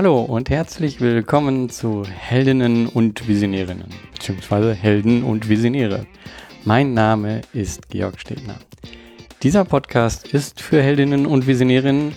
[0.00, 6.06] Hallo und herzlich willkommen zu Heldinnen und Visionärinnen, beziehungsweise Helden und Visionäre.
[6.64, 8.54] Mein Name ist Georg Stedner.
[9.42, 12.14] Dieser Podcast ist für Heldinnen und Visionärinnen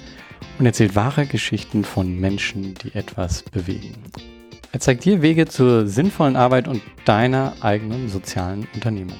[0.60, 3.96] und erzählt wahre Geschichten von Menschen, die etwas bewegen.
[4.72, 9.18] Er zeigt dir Wege zur sinnvollen Arbeit und deiner eigenen sozialen Unternehmung.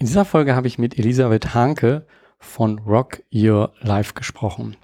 [0.00, 2.08] In dieser Folge habe ich mit Elisabeth Hanke
[2.40, 4.76] von Rock Your Life gesprochen.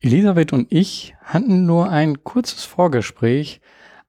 [0.00, 3.60] Elisabeth und ich hatten nur ein kurzes Vorgespräch,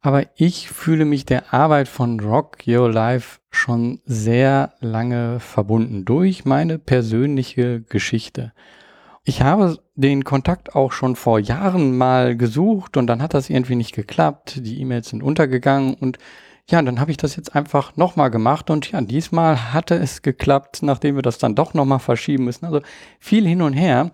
[0.01, 6.45] aber ich fühle mich der Arbeit von Rock Your Life schon sehr lange verbunden durch
[6.45, 8.53] meine persönliche Geschichte.
[9.23, 13.75] Ich habe den Kontakt auch schon vor Jahren mal gesucht und dann hat das irgendwie
[13.75, 14.61] nicht geklappt.
[14.63, 16.19] Die E-Mails sind untergegangen und
[16.69, 20.83] ja, dann habe ich das jetzt einfach nochmal gemacht und ja, diesmal hatte es geklappt,
[20.83, 22.65] nachdem wir das dann doch nochmal verschieben müssen.
[22.65, 22.81] Also
[23.19, 24.11] viel hin und her.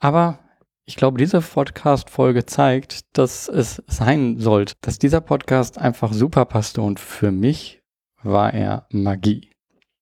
[0.00, 0.38] Aber
[0.84, 6.82] ich glaube, diese Podcast-Folge zeigt, dass es sein sollte, dass dieser Podcast einfach super passte
[6.82, 7.82] und für mich
[8.22, 9.50] war er Magie.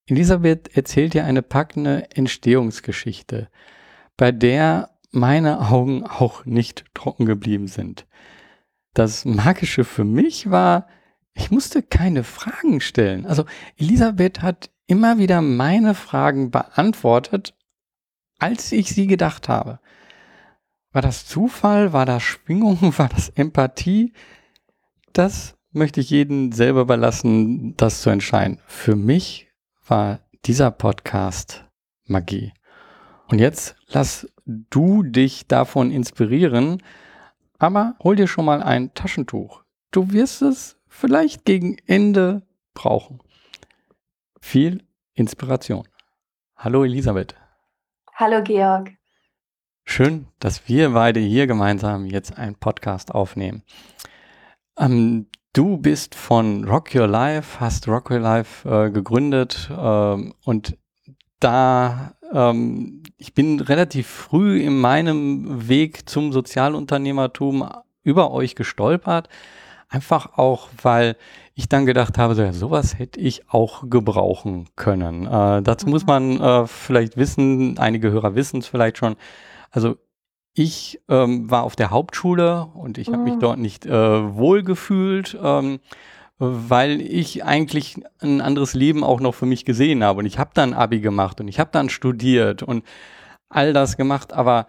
[0.07, 3.49] Elisabeth erzählt dir eine packende Entstehungsgeschichte,
[4.17, 8.07] bei der meine Augen auch nicht trocken geblieben sind.
[8.95, 10.89] Das Magische für mich war,
[11.35, 13.27] ich musste keine Fragen stellen.
[13.27, 13.45] Also
[13.77, 17.55] Elisabeth hat immer wieder meine Fragen beantwortet,
[18.39, 19.79] als ich sie gedacht habe.
[20.93, 21.93] War das Zufall?
[21.93, 22.79] War das Schwingung?
[22.99, 24.13] War das Empathie?
[25.13, 28.59] Das möchte ich jedem selber überlassen, das zu entscheiden.
[28.67, 29.49] Für mich
[29.87, 31.65] war dieser Podcast
[32.07, 32.53] Magie.
[33.29, 36.83] Und jetzt lass du dich davon inspirieren,
[37.59, 39.63] aber hol dir schon mal ein Taschentuch.
[39.93, 42.43] Du wirst es vielleicht gegen Ende
[42.75, 43.21] brauchen.
[44.41, 44.83] Viel
[45.15, 45.87] Inspiration.
[46.57, 47.37] Hallo Elisabeth.
[48.15, 49.00] Hallo Georg.
[49.85, 53.63] Schön, dass wir beide hier gemeinsam jetzt einen Podcast aufnehmen.
[54.79, 60.77] Ähm, du bist von Rock Your Life, hast Rock Your Life äh, gegründet ähm, und
[61.41, 67.69] da ähm, ich bin relativ früh in meinem Weg zum Sozialunternehmertum
[68.03, 69.29] über euch gestolpert.
[69.89, 71.17] Einfach auch, weil
[71.55, 75.27] ich dann gedacht habe, so, ja, sowas hätte ich auch gebrauchen können.
[75.27, 76.07] Äh, dazu muss mhm.
[76.07, 79.17] man äh, vielleicht wissen, einige Hörer wissen es vielleicht schon,
[79.71, 79.97] also
[80.55, 83.41] ich ähm, war auf der Hauptschule und ich habe mich mhm.
[83.41, 85.81] dort nicht äh, wohlgefühlt, ähm,
[86.39, 90.21] weil ich eigentlich ein anderes Leben auch noch für mich gesehen habe.
[90.21, 92.85] Und ich habe dann Abi gemacht und ich habe dann studiert und
[93.49, 94.33] all das gemacht.
[94.33, 94.67] Aber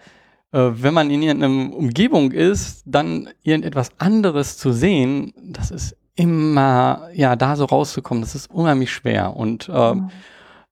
[0.52, 7.10] äh, wenn man in irgendeiner Umgebung ist, dann irgendetwas anderes zu sehen, das ist immer,
[7.14, 9.36] ja, da so rauszukommen, das ist unheimlich schwer.
[9.36, 10.12] Und äh, mhm.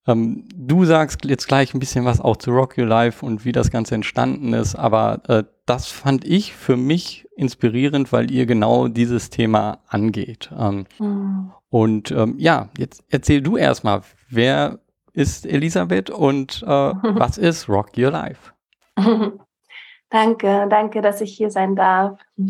[0.10, 3.52] Ähm, du sagst jetzt gleich ein bisschen was auch zu Rock Your Life und wie
[3.52, 8.88] das Ganze entstanden ist, aber äh, das fand ich für mich inspirierend, weil ihr genau
[8.88, 10.52] dieses Thema angeht.
[10.58, 11.52] Ähm, mhm.
[11.70, 14.80] Und ähm, ja, jetzt erzähl du erstmal, wer
[15.14, 18.54] ist Elisabeth und äh, was ist Rock Your Life?
[20.10, 22.20] danke, danke, dass ich hier sein darf.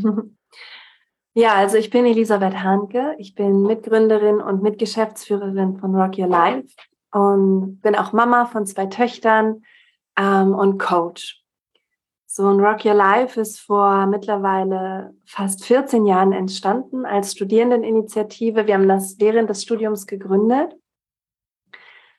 [1.35, 3.15] Ja, also ich bin Elisabeth Hanke.
[3.17, 6.67] Ich bin Mitgründerin und Mitgeschäftsführerin von Rock Your Life
[7.11, 9.63] und bin auch Mama von zwei Töchtern
[10.17, 11.43] ähm, und Coach.
[12.25, 18.67] So ein Rock Your Life ist vor mittlerweile fast 14 Jahren entstanden als Studierendeninitiative.
[18.67, 20.75] Wir haben das während des Studiums gegründet,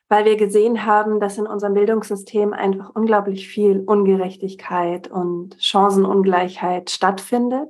[0.09, 7.69] weil wir gesehen haben, dass in unserem Bildungssystem einfach unglaublich viel Ungerechtigkeit und Chancenungleichheit stattfindet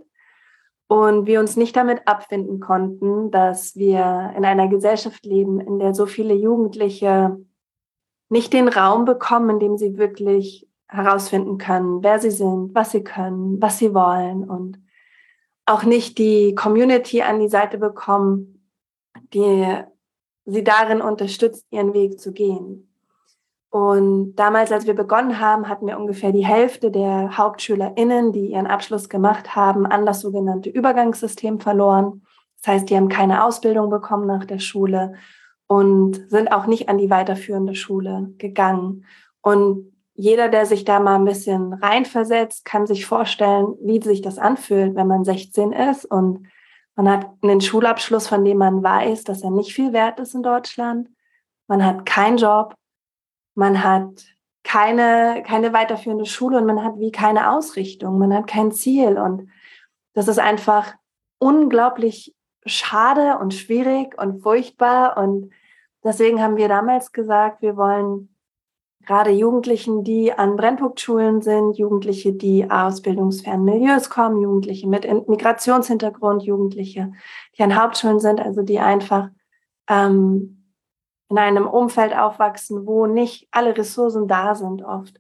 [0.92, 5.94] und wir uns nicht damit abfinden konnten, dass wir in einer Gesellschaft leben, in der
[5.94, 7.40] so viele Jugendliche
[8.28, 13.06] nicht den Raum bekommen, in dem sie wirklich herausfinden können, wer sie sind, was sie
[13.06, 14.84] können, was sie wollen und
[15.66, 18.68] auch nicht die Community an die Seite bekommen,
[19.34, 19.66] die
[20.44, 22.91] sie darin unterstützt, ihren Weg zu gehen.
[23.72, 28.68] Und damals, als wir begonnen haben, hatten wir ungefähr die Hälfte der HauptschülerInnen, die ihren
[28.68, 32.22] Abschluss gemacht haben, an das sogenannte Übergangssystem verloren.
[32.62, 35.14] Das heißt, die haben keine Ausbildung bekommen nach der Schule
[35.68, 39.06] und sind auch nicht an die weiterführende Schule gegangen.
[39.42, 44.38] Und jeder, der sich da mal ein bisschen reinversetzt, kann sich vorstellen, wie sich das
[44.38, 46.46] anfühlt, wenn man 16 ist und
[46.96, 50.44] man hat einen Schulabschluss, von dem man weiß, dass er nicht viel wert ist in
[50.44, 51.08] Deutschland.
[51.68, 52.76] Man hat keinen Job,
[53.62, 54.26] man hat
[54.64, 59.20] keine, keine weiterführende Schule und man hat wie keine Ausrichtung, man hat kein Ziel.
[59.20, 59.50] Und
[60.14, 60.96] das ist einfach
[61.38, 62.36] unglaublich
[62.66, 65.16] schade und schwierig und furchtbar.
[65.16, 65.52] Und
[66.04, 68.36] deswegen haben wir damals gesagt, wir wollen
[69.06, 76.42] gerade Jugendlichen, die an Brennpunktschulen sind, Jugendliche, die aus bildungsfernen Milieus kommen, Jugendliche mit Migrationshintergrund,
[76.42, 77.12] Jugendliche,
[77.56, 79.30] die an Hauptschulen sind, also die einfach
[79.88, 80.61] ähm,
[81.32, 85.20] in einem Umfeld aufwachsen, wo nicht alle Ressourcen da sind oft.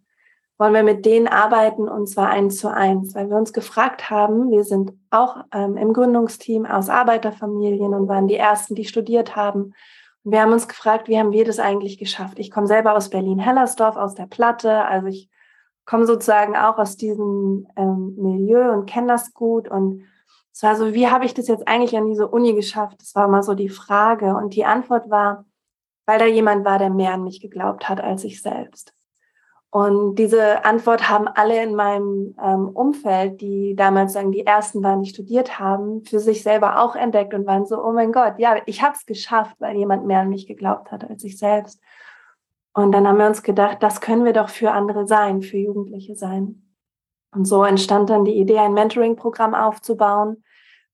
[0.57, 4.51] Wollen wir mit denen arbeiten und zwar eins zu eins, weil wir uns gefragt haben,
[4.51, 9.73] wir sind auch ähm, im Gründungsteam aus Arbeiterfamilien und waren die Ersten, die studiert haben
[10.23, 12.37] und wir haben uns gefragt, wie haben wir das eigentlich geschafft?
[12.37, 14.85] Ich komme selber aus Berlin-Hellersdorf, aus der Platte.
[14.85, 15.29] Also ich
[15.85, 19.67] komme sozusagen auch aus diesem ähm, Milieu und kenne das gut.
[19.67, 20.03] Und
[20.53, 23.01] es war so, wie habe ich das jetzt eigentlich an diese Uni geschafft?
[23.01, 24.35] Das war mal so die Frage.
[24.35, 25.45] Und die Antwort war,
[26.11, 28.93] weil da jemand war, der mehr an mich geglaubt hat als ich selbst.
[29.69, 35.03] Und diese Antwort haben alle in meinem ähm, Umfeld, die damals sagen, die ersten waren,
[35.03, 38.57] die studiert haben, für sich selber auch entdeckt und waren so, oh mein Gott, ja,
[38.65, 41.81] ich habe es geschafft, weil jemand mehr an mich geglaubt hat als ich selbst.
[42.73, 46.17] Und dann haben wir uns gedacht, das können wir doch für andere sein, für Jugendliche
[46.17, 46.73] sein.
[47.33, 50.43] Und so entstand dann die Idee, ein Mentoring-Programm aufzubauen,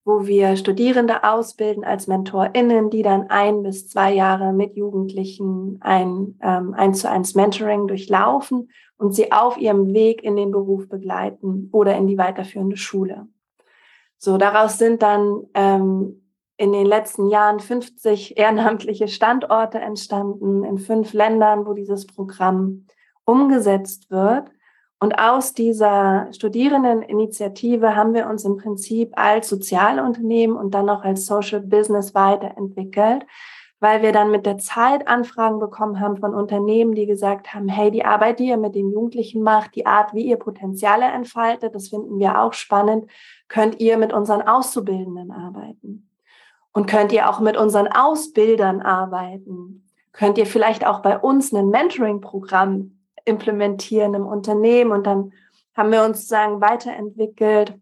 [0.08, 6.40] wo wir Studierende ausbilden als MentorInnen, die dann ein bis zwei Jahre mit Jugendlichen ein
[6.42, 11.68] ähm, eins zu eins Mentoring durchlaufen und sie auf ihrem Weg in den Beruf begleiten
[11.74, 13.28] oder in die weiterführende Schule.
[14.18, 16.24] So, daraus sind dann ähm,
[16.56, 22.86] in den letzten Jahren 50 ehrenamtliche Standorte entstanden in fünf Ländern, wo dieses Programm
[23.26, 24.52] umgesetzt wird.
[25.00, 31.28] Und aus dieser Studierendeninitiative haben wir uns im Prinzip als Sozialunternehmen und dann auch als
[31.28, 33.28] Social Business weiterentwickelt,
[33.80, 37.92] weil wir dann mit der Zeit Anfragen bekommen haben von Unternehmen, die gesagt haben, hey,
[37.92, 41.90] die Arbeit, die ihr mit den Jugendlichen macht, die Art, wie ihr Potenziale entfaltet, das
[41.90, 43.06] finden wir auch spannend,
[43.50, 46.10] könnt ihr mit unseren Auszubildenden arbeiten.
[46.74, 49.88] Und könnt ihr auch mit unseren Ausbildern arbeiten.
[50.12, 52.97] Könnt ihr vielleicht auch bei uns ein Mentoring-Programm
[53.28, 54.92] implementieren im Unternehmen.
[54.92, 55.34] Und dann
[55.76, 57.76] haben wir uns sozusagen weiterentwickelt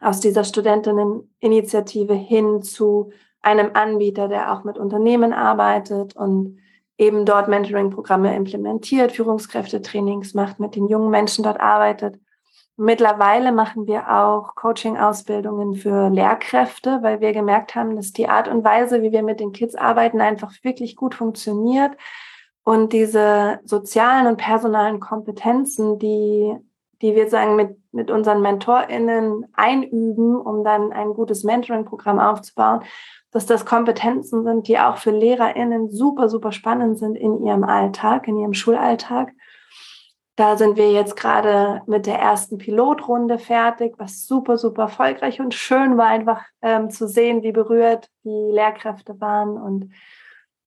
[0.00, 3.12] aus dieser Studentinneninitiative hin zu
[3.42, 6.58] einem Anbieter, der auch mit Unternehmen arbeitet und
[6.98, 12.18] eben dort Mentoring-Programme implementiert, Führungskräftetrainings macht, mit den jungen Menschen dort arbeitet.
[12.76, 18.64] Mittlerweile machen wir auch Coaching-Ausbildungen für Lehrkräfte, weil wir gemerkt haben, dass die Art und
[18.64, 21.92] Weise, wie wir mit den Kids arbeiten, einfach wirklich gut funktioniert.
[22.64, 26.54] Und diese sozialen und personalen Kompetenzen, die,
[27.02, 32.80] die wir sagen, mit, mit unseren MentorInnen einüben, um dann ein gutes Mentoring-Programm aufzubauen,
[33.32, 38.28] dass das Kompetenzen sind, die auch für LehrerInnen super, super spannend sind in ihrem Alltag,
[38.28, 39.32] in ihrem Schulalltag.
[40.36, 45.54] Da sind wir jetzt gerade mit der ersten Pilotrunde fertig, was super, super erfolgreich und
[45.54, 49.92] schön war, einfach ähm, zu sehen, wie berührt die Lehrkräfte waren und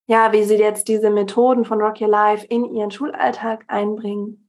[0.06, 4.44] ja, wie sie jetzt diese Methoden von Rock Your Life in ihren Schulalltag einbringen.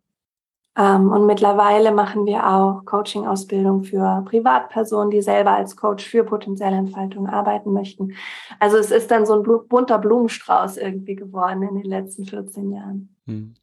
[0.77, 6.75] Ähm, und mittlerweile machen wir auch Coaching-Ausbildung für Privatpersonen, die selber als Coach für potenzielle
[6.75, 8.13] Entfaltung arbeiten möchten.
[8.59, 13.15] Also es ist dann so ein bunter Blumenstrauß irgendwie geworden in den letzten 14 Jahren.
[13.25, 13.53] Hm.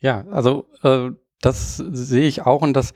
[0.00, 1.10] Ja, also äh,
[1.42, 2.94] das sehe ich auch und das,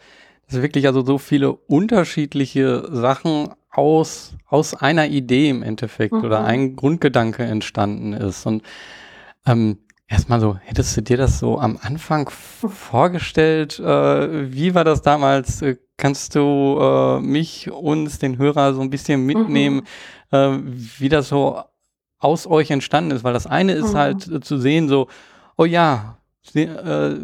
[0.48, 6.24] das wirklich also so viele unterschiedliche Sachen aus, aus einer Idee im Endeffekt mhm.
[6.24, 8.46] oder ein Grundgedanke entstanden ist.
[8.46, 8.62] Und
[9.46, 9.78] ähm,
[10.08, 13.78] erstmal so, hättest du dir das so am Anfang vorgestellt?
[13.78, 15.62] Äh, wie war das damals?
[15.62, 19.82] Äh, kannst du äh, mich, uns, den Hörer so ein bisschen mitnehmen,
[20.32, 20.36] mhm.
[20.36, 21.62] äh, wie das so
[22.18, 23.24] aus euch entstanden ist?
[23.24, 23.98] Weil das eine ist mhm.
[23.98, 25.06] halt äh, zu sehen, so,
[25.56, 26.18] oh ja,
[26.54, 27.14] äh,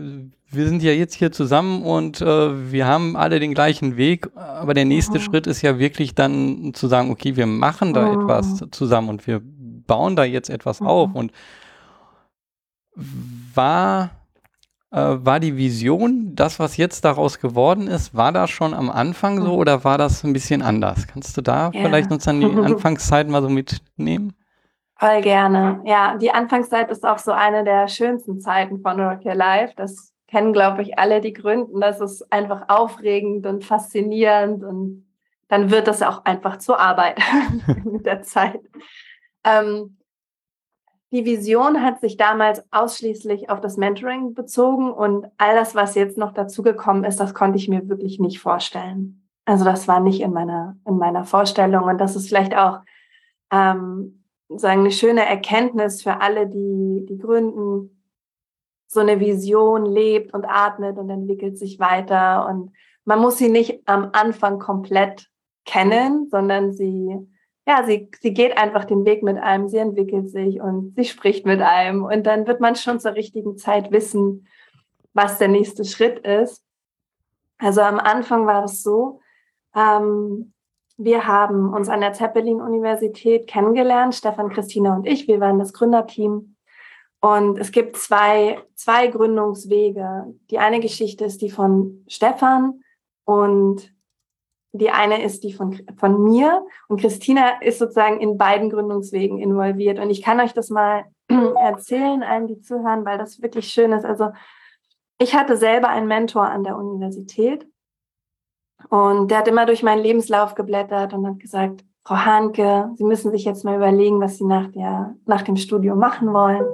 [0.49, 4.75] wir sind ja jetzt hier zusammen und äh, wir haben alle den gleichen Weg, aber
[4.75, 5.23] der nächste mhm.
[5.23, 8.23] Schritt ist ja wirklich dann zu sagen, okay, wir machen da mhm.
[8.23, 10.87] etwas zusammen und wir bauen da jetzt etwas mhm.
[10.87, 11.33] auf und
[13.55, 14.11] war
[14.93, 19.41] äh, war die Vision, das, was jetzt daraus geworden ist, war das schon am Anfang
[19.43, 19.59] so mhm.
[19.59, 21.07] oder war das ein bisschen anders?
[21.07, 21.83] Kannst du da ja.
[21.83, 24.33] vielleicht uns an die Anfangszeit mal so mitnehmen?
[24.99, 25.83] Voll gerne.
[25.85, 29.75] Ja, die Anfangszeit ist auch so eine der schönsten Zeiten von Rock Your Life.
[29.77, 31.81] Das kennen, glaube ich, alle die Gründen.
[31.81, 35.07] Das ist einfach aufregend und faszinierend und
[35.49, 37.19] dann wird das auch einfach zur Arbeit
[37.85, 38.61] mit der Zeit.
[39.45, 39.97] Ähm,
[41.13, 46.19] die Vision hat sich damals ausschließlich auf das Mentoring bezogen und all das, was jetzt
[46.19, 49.23] noch dazugekommen ist, das konnte ich mir wirklich nicht vorstellen.
[49.45, 52.81] Also das war nicht in meiner, in meiner Vorstellung und das ist vielleicht auch
[53.53, 57.96] ähm, sagen, eine schöne Erkenntnis für alle, die, die gründen,
[58.87, 62.47] so eine Vision lebt und atmet und entwickelt sich weiter.
[62.49, 62.73] Und
[63.05, 65.29] man muss sie nicht am Anfang komplett
[65.65, 67.19] kennen, sondern sie,
[67.67, 71.47] ja, sie, sie geht einfach den Weg mit einem, sie entwickelt sich und sie spricht
[71.47, 72.05] mit einem.
[72.05, 74.47] Und dann wird man schon zur richtigen Zeit wissen,
[75.13, 76.63] was der nächste Schritt ist.
[77.59, 79.21] Also am Anfang war es so,
[79.75, 80.53] ähm,
[80.99, 85.29] wir haben uns an der Zeppelin-Universität kennengelernt, Stefan, Christina und ich.
[85.29, 86.56] Wir waren das Gründerteam.
[87.27, 90.33] Und es gibt zwei, zwei Gründungswege.
[90.49, 92.85] Die eine Geschichte ist die von Stefan
[93.25, 93.93] und
[94.71, 96.65] die eine ist die von, von mir.
[96.87, 99.99] Und Christina ist sozusagen in beiden Gründungswegen involviert.
[99.99, 104.05] Und ich kann euch das mal erzählen, allen, die zuhören, weil das wirklich schön ist.
[104.05, 104.29] Also
[105.19, 107.67] ich hatte selber einen Mentor an der Universität
[108.89, 113.33] und der hat immer durch meinen Lebenslauf geblättert und hat gesagt, Frau Hanke, Sie müssen
[113.33, 116.65] sich jetzt mal überlegen, was Sie nach, der, nach dem Studium machen wollen.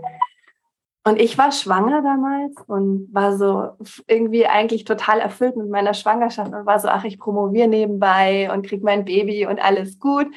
[1.05, 3.71] Und ich war schwanger damals und war so
[4.07, 8.65] irgendwie eigentlich total erfüllt mit meiner Schwangerschaft und war so, ach, ich promoviere nebenbei und
[8.65, 10.29] krieg mein Baby und alles gut.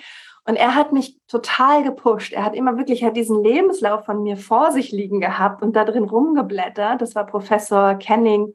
[0.47, 2.33] Und er hat mich total gepusht.
[2.33, 5.85] Er hat immer wirklich hat diesen Lebenslauf von mir vor sich liegen gehabt und da
[5.85, 7.01] drin rumgeblättert.
[7.01, 8.53] Das war Professor Kenning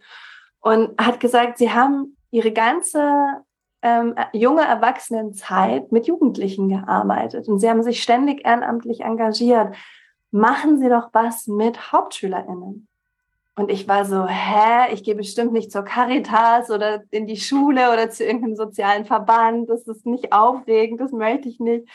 [0.61, 3.45] und hat gesagt, Sie haben ihre ganze
[3.83, 9.75] ähm, junge Erwachsenenzeit mit Jugendlichen gearbeitet und sie haben sich ständig ehrenamtlich engagiert.
[10.31, 12.89] Machen Sie doch was mit HauptschülerInnen.
[13.57, 17.93] Und ich war so, hä, ich gehe bestimmt nicht zur Caritas oder in die Schule
[17.93, 19.69] oder zu irgendeinem sozialen Verband.
[19.69, 21.87] Das ist nicht aufregend, das möchte ich nicht.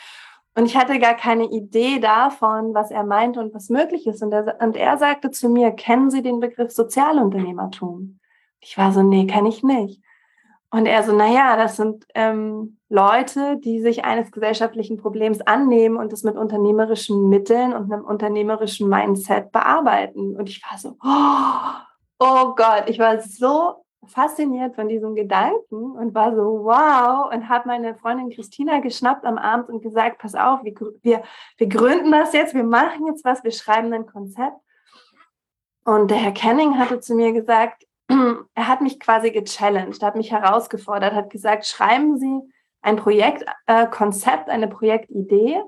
[0.54, 4.22] Und ich hatte gar keine Idee davon, was er meinte und was möglich ist.
[4.22, 8.20] Und er, und er sagte zu mir, kennen Sie den Begriff Sozialunternehmertum?
[8.60, 10.00] Ich war so, nee, kenne ich nicht.
[10.70, 16.12] Und er so, naja, das sind ähm, Leute, die sich eines gesellschaftlichen Problems annehmen und
[16.12, 20.36] es mit unternehmerischen Mitteln und einem unternehmerischen Mindset bearbeiten.
[20.36, 21.86] Und ich war so, oh,
[22.18, 27.68] oh Gott, ich war so fasziniert von diesem Gedanken und war so, wow, und habe
[27.68, 31.22] meine Freundin Christina geschnappt am Abend und gesagt, pass auf, wir, wir,
[31.56, 34.56] wir gründen das jetzt, wir machen jetzt was, wir schreiben ein Konzept.
[35.84, 37.85] Und der Herr Kenning hatte zu mir gesagt,
[38.54, 42.40] er hat mich quasi gechallenged, hat mich herausgefordert, hat gesagt, schreiben Sie
[42.82, 45.60] ein Projektkonzept, äh, eine Projektidee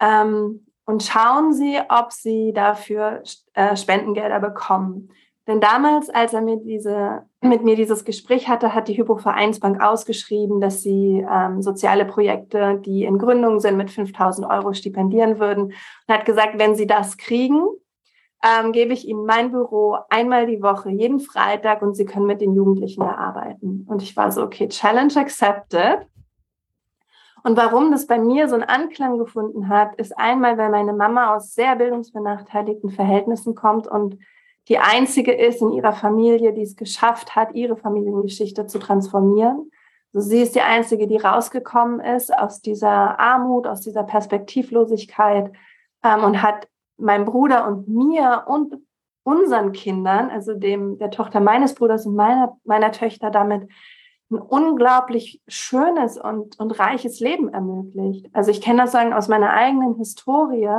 [0.00, 3.22] ähm, und schauen Sie, ob Sie dafür
[3.54, 5.10] äh, Spendengelder bekommen.
[5.46, 9.82] Denn damals, als er mit, diese, mit mir dieses Gespräch hatte, hat die Hypo Vereinsbank
[9.82, 15.64] ausgeschrieben, dass sie ähm, soziale Projekte, die in Gründung sind, mit 5000 Euro stipendieren würden
[15.64, 15.74] und
[16.08, 17.66] hat gesagt, wenn Sie das kriegen,
[18.44, 22.42] ähm, gebe ich Ihnen mein Büro einmal die Woche, jeden Freitag und Sie können mit
[22.42, 23.86] den Jugendlichen da arbeiten.
[23.88, 26.06] Und ich war so, okay, Challenge accepted.
[27.42, 31.34] Und warum das bei mir so einen Anklang gefunden hat, ist einmal, weil meine Mama
[31.34, 34.18] aus sehr bildungsbenachteiligten Verhältnissen kommt und
[34.68, 39.70] die einzige ist in ihrer Familie, die es geschafft hat, ihre Familiengeschichte zu transformieren.
[40.14, 45.52] Also sie ist die einzige, die rausgekommen ist aus dieser Armut, aus dieser Perspektivlosigkeit
[46.02, 48.74] ähm, und hat meinem Bruder und mir und
[49.24, 53.68] unseren Kindern, also dem der Tochter meines Bruders und meiner meiner Töchter damit
[54.30, 58.26] ein unglaublich schönes und, und reiches Leben ermöglicht.
[58.32, 60.70] Also ich kenne das sagen aus meiner eigenen Historie,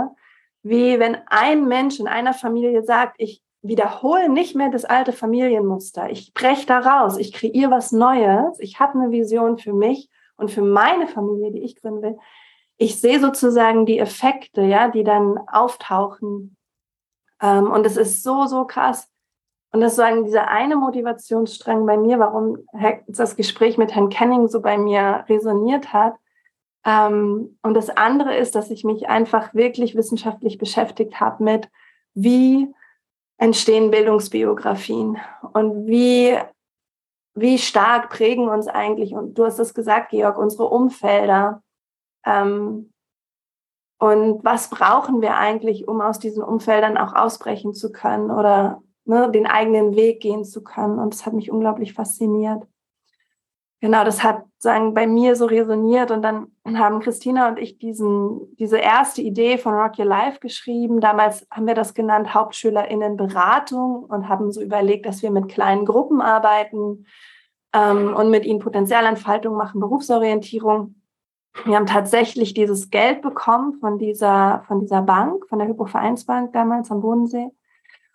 [0.63, 6.09] wie wenn ein Mensch in einer Familie sagt, ich wiederhole nicht mehr das alte Familienmuster,
[6.09, 10.51] ich breche da raus, ich kreiere was Neues, ich habe eine Vision für mich und
[10.51, 12.17] für meine Familie, die ich gründen will,
[12.77, 16.57] ich sehe sozusagen die Effekte, ja, die dann auftauchen.
[17.41, 19.09] Ähm, und es ist so, so krass.
[19.71, 22.59] Und das sozusagen dieser eine Motivationsstrang bei mir, warum
[23.07, 26.15] das Gespräch mit Herrn Kenning so bei mir resoniert hat.
[26.85, 31.69] Ähm, und das andere ist, dass ich mich einfach wirklich wissenschaftlich beschäftigt habe mit,
[32.13, 32.73] wie
[33.37, 35.17] entstehen Bildungsbiografien
[35.53, 36.37] und wie,
[37.33, 41.61] wie stark prägen uns eigentlich, und du hast es gesagt, Georg, unsere Umfelder
[42.25, 42.91] ähm,
[43.97, 49.31] und was brauchen wir eigentlich, um aus diesen Umfeldern auch ausbrechen zu können oder ne,
[49.31, 50.99] den eigenen Weg gehen zu können?
[50.99, 52.63] Und das hat mich unglaublich fasziniert.
[53.81, 58.55] Genau, das hat sagen bei mir so resoniert und dann haben Christina und ich diesen,
[58.55, 61.01] diese erste Idee von Rock Your Life geschrieben.
[61.01, 66.19] Damals haben wir das genannt HauptschülerInnenberatung und haben so überlegt, dass wir mit kleinen Gruppen
[66.19, 67.05] arbeiten
[67.73, 70.95] ähm, und mit ihnen Potenzialentfaltung machen, Berufsorientierung.
[71.63, 76.91] Wir haben tatsächlich dieses Geld bekommen von dieser, von dieser Bank, von der Hypovereinsbank damals
[76.91, 77.49] am Bodensee.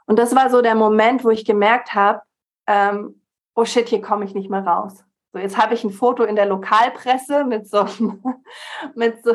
[0.07, 2.23] Und das war so der Moment, wo ich gemerkt habe,
[2.67, 3.23] ähm,
[3.55, 5.05] oh shit, hier komme ich nicht mehr raus.
[5.33, 7.87] So, jetzt habe ich ein Foto in der Lokalpresse mit so,
[8.95, 9.35] mit so,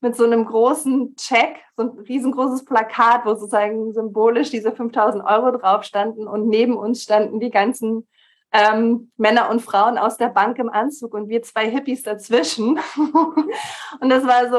[0.00, 5.56] mit so einem großen Check, so ein riesengroßes Plakat, wo sozusagen symbolisch diese 5000 Euro
[5.56, 8.06] drauf standen und neben uns standen die ganzen
[8.52, 12.78] ähm, Männer und Frauen aus der Bank im Anzug und wir zwei Hippies dazwischen.
[14.00, 14.58] und das war so,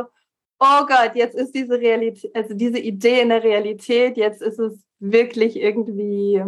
[0.59, 4.83] oh Gott, jetzt ist diese Realität, also diese Idee in der Realität, jetzt ist es
[4.99, 6.43] wirklich irgendwie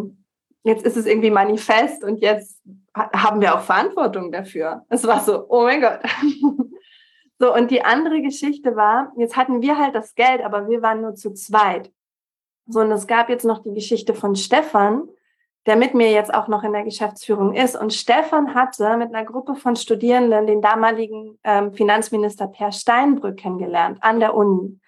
[0.63, 2.61] jetzt ist es irgendwie manifest und jetzt
[2.93, 4.85] haben wir auch Verantwortung dafür.
[4.89, 5.99] Es war so, oh mein Gott.
[7.39, 11.01] so, und die andere Geschichte war, jetzt hatten wir halt das Geld, aber wir waren
[11.01, 11.91] nur zu zweit.
[12.67, 15.07] So, und es gab jetzt noch die Geschichte von Stefan,
[15.65, 17.75] der mit mir jetzt auch noch in der Geschäftsführung ist.
[17.75, 23.99] Und Stefan hatte mit einer Gruppe von Studierenden den damaligen ähm, Finanzminister Per Steinbrück kennengelernt
[24.01, 24.79] an der Uni.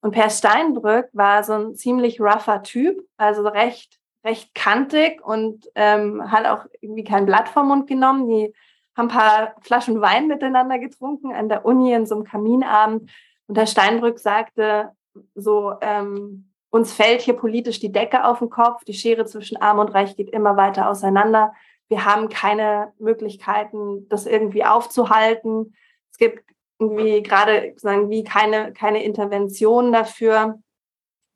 [0.00, 6.30] Und Per Steinbrück war so ein ziemlich rougher Typ, also recht, recht kantig und ähm,
[6.30, 8.28] hat auch irgendwie kein Blatt vom Mund genommen.
[8.28, 8.52] Die
[8.96, 13.10] haben ein paar Flaschen Wein miteinander getrunken an der Uni in so einem Kaminabend.
[13.46, 14.90] Und Herr Steinbrück sagte
[15.34, 16.45] so, ähm,
[16.76, 20.14] uns fällt hier politisch die Decke auf den Kopf, die Schere zwischen Arm und Reich
[20.14, 21.54] geht immer weiter auseinander.
[21.88, 25.74] Wir haben keine Möglichkeiten, das irgendwie aufzuhalten.
[26.10, 26.44] Es gibt
[26.78, 30.58] irgendwie gerade sagen wie keine, keine Intervention dafür,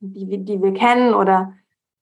[0.01, 1.15] die, die wir kennen.
[1.15, 1.55] Oder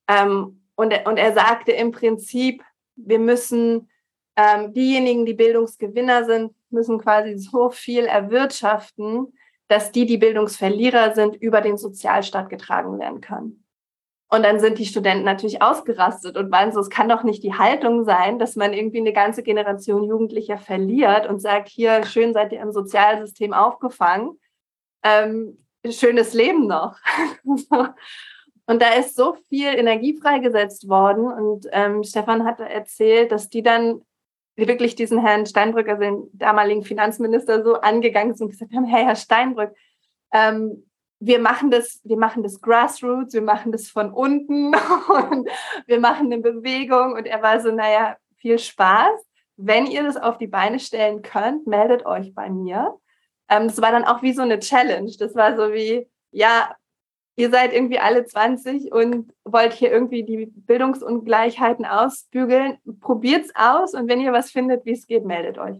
[0.07, 2.61] ähm, und, und er sagte im Prinzip,
[2.95, 3.89] wir müssen
[4.35, 9.33] ähm, diejenigen, die Bildungsgewinner sind, müssen quasi so viel erwirtschaften,
[9.69, 13.63] dass die, die Bildungsverlierer sind, über den Sozialstaat getragen werden können.
[14.31, 17.55] Und dann sind die Studenten natürlich ausgerastet und meinen so, es kann doch nicht die
[17.55, 22.51] Haltung sein, dass man irgendwie eine ganze Generation Jugendlicher verliert und sagt, hier, schön seid
[22.51, 24.39] ihr im Sozialsystem aufgefangen.
[25.03, 25.57] Ähm,
[25.89, 26.97] schönes Leben noch.
[28.67, 31.25] und da ist so viel Energie freigesetzt worden.
[31.25, 34.01] Und ähm, Stefan hatte erzählt, dass die dann
[34.67, 39.03] wirklich diesen Herrn Steinbrück, also den damaligen Finanzminister, so angegangen sind und gesagt haben, hey,
[39.03, 39.73] Herr Steinbrück,
[40.33, 40.85] ähm,
[41.19, 44.73] wir machen das, wir machen das Grassroots, wir machen das von unten
[45.31, 45.49] und
[45.85, 47.13] wir machen eine Bewegung.
[47.13, 49.11] Und er war so, naja, viel Spaß.
[49.57, 52.97] Wenn ihr das auf die Beine stellen könnt, meldet euch bei mir.
[53.49, 55.11] Ähm, das war dann auch wie so eine Challenge.
[55.19, 56.73] Das war so wie, ja,
[57.39, 62.77] ihr seid irgendwie alle 20 und wollt hier irgendwie die Bildungsungleichheiten ausbügeln.
[62.99, 65.77] Probiert's aus und wenn ihr was findet, wie es geht, meldet euch.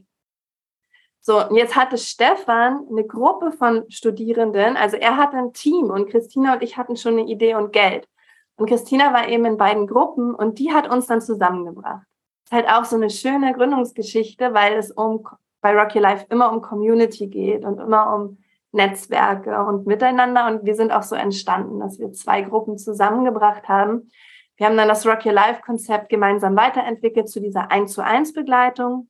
[1.19, 6.09] So, und jetzt hatte Stefan eine Gruppe von Studierenden, also er hatte ein Team und
[6.09, 8.07] Christina und ich hatten schon eine Idee und Geld.
[8.55, 12.05] Und Christina war eben in beiden Gruppen und die hat uns dann zusammengebracht.
[12.45, 15.27] Ist halt auch so eine schöne Gründungsgeschichte, weil es um
[15.59, 18.37] bei Rocky Life immer um Community geht und immer um
[18.71, 20.47] Netzwerke und Miteinander.
[20.47, 24.11] Und wir sind auch so entstanden, dass wir zwei Gruppen zusammengebracht haben.
[24.57, 28.33] Wir haben dann das Rock Your Life Konzept gemeinsam weiterentwickelt zu dieser 1 zu 1
[28.33, 29.09] Begleitung.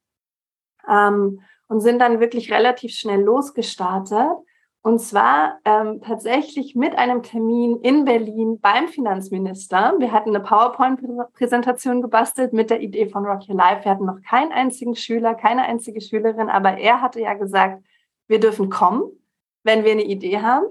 [0.87, 4.37] Ähm, und sind dann wirklich relativ schnell losgestartet.
[4.81, 9.93] Und zwar ähm, tatsächlich mit einem Termin in Berlin beim Finanzminister.
[9.99, 13.83] Wir hatten eine PowerPoint-Präsentation gebastelt mit der Idee von Rock Your Life.
[13.83, 17.83] Wir hatten noch keinen einzigen Schüler, keine einzige Schülerin, aber er hatte ja gesagt,
[18.27, 19.03] wir dürfen kommen,
[19.63, 20.67] wenn wir eine Idee haben.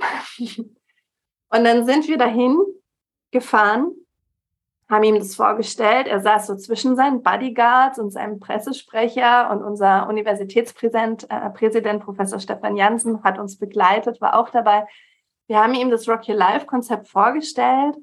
[1.51, 2.59] Und dann sind wir dahin
[3.31, 3.95] gefahren
[4.89, 6.07] haben ihm das vorgestellt.
[6.07, 12.41] Er saß so zwischen seinen Bodyguards und seinem Pressesprecher und unser Universitätspräsident, äh, Präsident Professor
[12.41, 14.87] Stefan Jansen hat uns begleitet, war auch dabei.
[15.47, 17.97] Wir haben ihm das Rock Your Life Konzept vorgestellt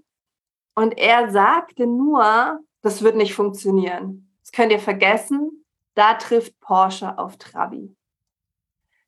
[0.75, 4.31] und er sagte nur, das wird nicht funktionieren.
[4.41, 5.65] Das könnt ihr vergessen.
[5.95, 7.95] Da trifft Porsche auf Trabi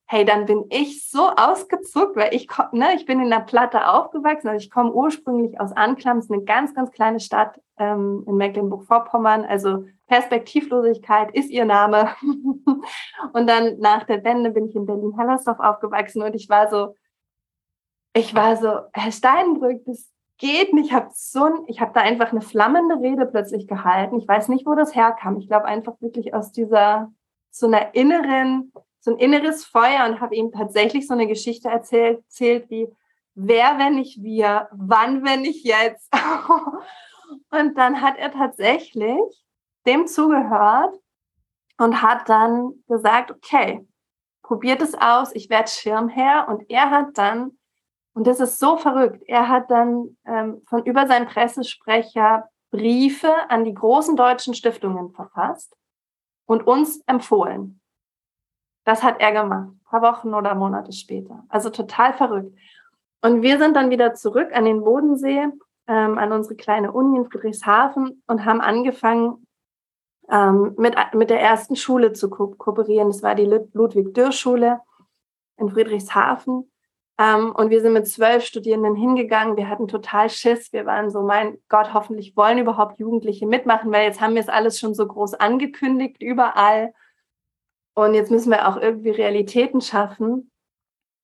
[0.09, 4.47] hey, dann bin ich so ausgezuckt, weil ich, ne, ich bin in der Platte aufgewachsen.
[4.47, 9.43] Also ich komme ursprünglich aus Anklamms, eine ganz, ganz kleine Stadt ähm, in Mecklenburg-Vorpommern.
[9.43, 12.15] Also Perspektivlosigkeit ist ihr Name.
[13.33, 16.95] und dann nach der Wende bin ich in Berlin-Hellersdorf aufgewachsen und ich war so,
[18.13, 20.87] ich war so, Herr Steinbrück, das geht nicht.
[20.87, 24.17] Ich habe so ich habe da einfach eine flammende Rede plötzlich gehalten.
[24.17, 25.37] Ich weiß nicht, wo das herkam.
[25.37, 27.11] Ich glaube einfach wirklich aus dieser
[27.51, 32.19] so einer inneren so ein inneres Feuer und habe ihm tatsächlich so eine Geschichte erzählt,
[32.19, 32.87] erzählt wie,
[33.35, 36.11] wer, wenn nicht wir, wann, wenn nicht jetzt.
[37.51, 39.19] und dann hat er tatsächlich
[39.85, 40.95] dem zugehört
[41.77, 43.87] und hat dann gesagt, okay,
[44.41, 46.47] probiert es aus, ich werde Schirmherr.
[46.47, 47.57] Und er hat dann,
[48.13, 53.63] und das ist so verrückt, er hat dann ähm, von über seinen Pressesprecher Briefe an
[53.63, 55.75] die großen deutschen Stiftungen verfasst
[56.45, 57.76] und uns empfohlen.
[58.87, 61.43] Das hat er gemacht, paar Wochen oder Monate später.
[61.49, 62.57] Also total verrückt.
[63.21, 65.45] Und wir sind dann wieder zurück an den Bodensee,
[65.87, 69.45] ähm, an unsere kleine Uni in Friedrichshafen und haben angefangen,
[70.31, 73.09] ähm, mit, mit der ersten Schule zu ko kooperieren.
[73.09, 74.79] Das war die Ludwig-Dürr-Schule
[75.57, 76.71] in Friedrichshafen.
[77.19, 79.57] Ähm, und wir sind mit zwölf Studierenden hingegangen.
[79.57, 80.71] Wir hatten total Schiss.
[80.71, 84.47] Wir waren so, mein Gott, hoffentlich wollen überhaupt Jugendliche mitmachen, weil jetzt haben wir es
[84.47, 86.93] alles schon so groß angekündigt, überall.
[87.97, 90.51] Und jetzt müssen wir auch irgendwie Realitäten schaffen.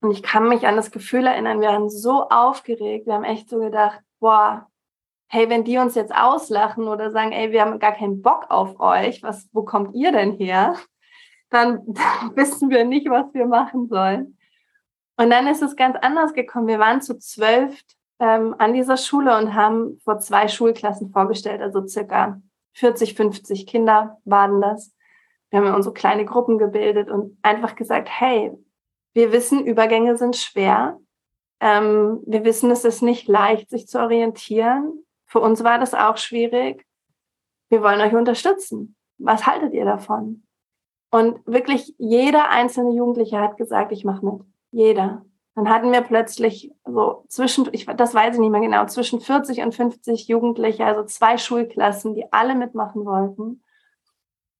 [0.01, 3.47] Und ich kann mich an das Gefühl erinnern, wir waren so aufgeregt, wir haben echt
[3.47, 4.67] so gedacht, boah,
[5.27, 8.79] hey, wenn die uns jetzt auslachen oder sagen, ey, wir haben gar keinen Bock auf
[8.79, 10.75] euch, was, wo kommt ihr denn her?
[11.51, 14.39] Dann, dann wissen wir nicht, was wir machen sollen.
[15.15, 16.65] Und dann ist es ganz anders gekommen.
[16.65, 17.79] Wir waren zu zwölf
[18.17, 22.41] ähm, an dieser Schule und haben vor zwei Schulklassen vorgestellt, also circa
[22.73, 24.91] 40, 50 Kinder waren das.
[25.53, 28.51] Wir haben unsere kleine Gruppen gebildet und einfach gesagt, hey,
[29.13, 30.99] wir wissen, Übergänge sind schwer.
[31.59, 35.05] Ähm, wir wissen, es ist nicht leicht, sich zu orientieren.
[35.27, 36.87] Für uns war das auch schwierig.
[37.69, 38.95] Wir wollen euch unterstützen.
[39.19, 40.41] Was haltet ihr davon?
[41.11, 44.41] Und wirklich jeder einzelne Jugendliche hat gesagt, ich mache mit.
[44.71, 45.23] Jeder.
[45.53, 49.61] Dann hatten wir plötzlich so zwischen, ich, das weiß ich nicht mehr genau, zwischen 40
[49.61, 53.61] und 50 Jugendliche, also zwei Schulklassen, die alle mitmachen wollten.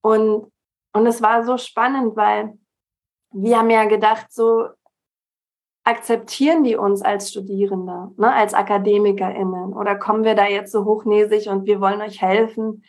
[0.03, 0.52] Und,
[0.93, 2.57] und es war so spannend, weil
[3.31, 4.69] wir haben ja gedacht, so
[5.83, 11.49] akzeptieren die uns als Studierende, ne, als AkademikerInnen oder kommen wir da jetzt so hochnäsig
[11.49, 12.83] und wir wollen euch helfen?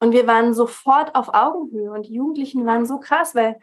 [0.00, 3.58] Und wir waren sofort auf Augenhöhe und die Jugendlichen waren so krass, weil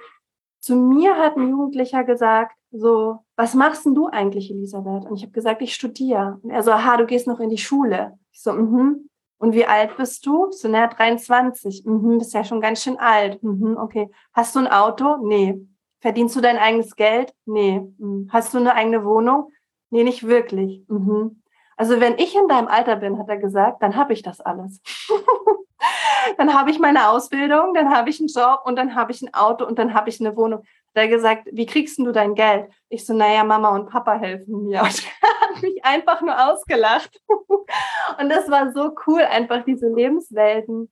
[0.59, 5.05] zu mir hat ein Jugendlicher gesagt, so, was machst denn du eigentlich, Elisabeth?
[5.05, 6.39] Und ich habe gesagt, ich studiere.
[6.41, 8.17] Und er so, aha, du gehst noch in die Schule.
[8.31, 9.09] Ich so, mhm.
[9.43, 10.51] Und wie alt bist du?
[10.51, 11.83] So, naja, 23.
[11.85, 13.43] Mhm, bist ja schon ganz schön alt.
[13.43, 14.09] Mhm, okay.
[14.31, 15.17] Hast du ein Auto?
[15.17, 15.59] Nee.
[15.99, 17.33] Verdienst du dein eigenes Geld?
[17.43, 17.81] Nee.
[17.97, 18.29] Mhm.
[18.31, 19.51] Hast du eine eigene Wohnung?
[19.89, 20.85] Nee, nicht wirklich.
[20.87, 21.43] Mhm.
[21.75, 24.79] Also wenn ich in deinem Alter bin, hat er gesagt, dann habe ich das alles.
[26.37, 29.33] dann habe ich meine Ausbildung, dann habe ich einen Job und dann habe ich ein
[29.33, 30.63] Auto und dann habe ich eine Wohnung
[30.95, 32.69] der gesagt, wie kriegst du dein Geld?
[32.89, 34.81] Ich so, naja, Mama und Papa helfen mir.
[34.83, 37.19] Und er hat mich einfach nur ausgelacht.
[37.27, 40.91] Und das war so cool, einfach diese Lebenswelten,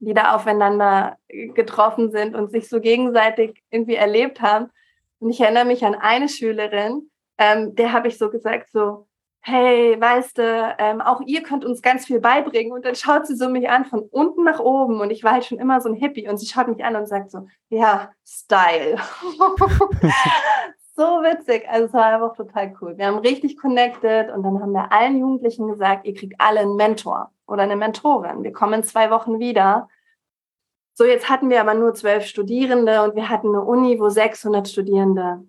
[0.00, 4.70] die da aufeinander getroffen sind und sich so gegenseitig irgendwie erlebt haben.
[5.18, 9.07] Und ich erinnere mich an eine Schülerin, ähm, der habe ich so gesagt, so,
[9.40, 12.72] hey, weißt du, ähm, auch ihr könnt uns ganz viel beibringen.
[12.72, 15.44] Und dann schaut sie so mich an von unten nach oben und ich war halt
[15.44, 18.98] schon immer so ein Hippie und sie schaut mich an und sagt so, ja, Style.
[20.96, 21.66] so witzig.
[21.68, 22.98] Also es war einfach total cool.
[22.98, 26.76] Wir haben richtig connected und dann haben wir allen Jugendlichen gesagt, ihr kriegt alle einen
[26.76, 28.42] Mentor oder eine Mentorin.
[28.42, 29.88] Wir kommen in zwei Wochen wieder.
[30.94, 34.68] So, jetzt hatten wir aber nur zwölf Studierende und wir hatten eine Uni, wo 600
[34.68, 35.44] Studierende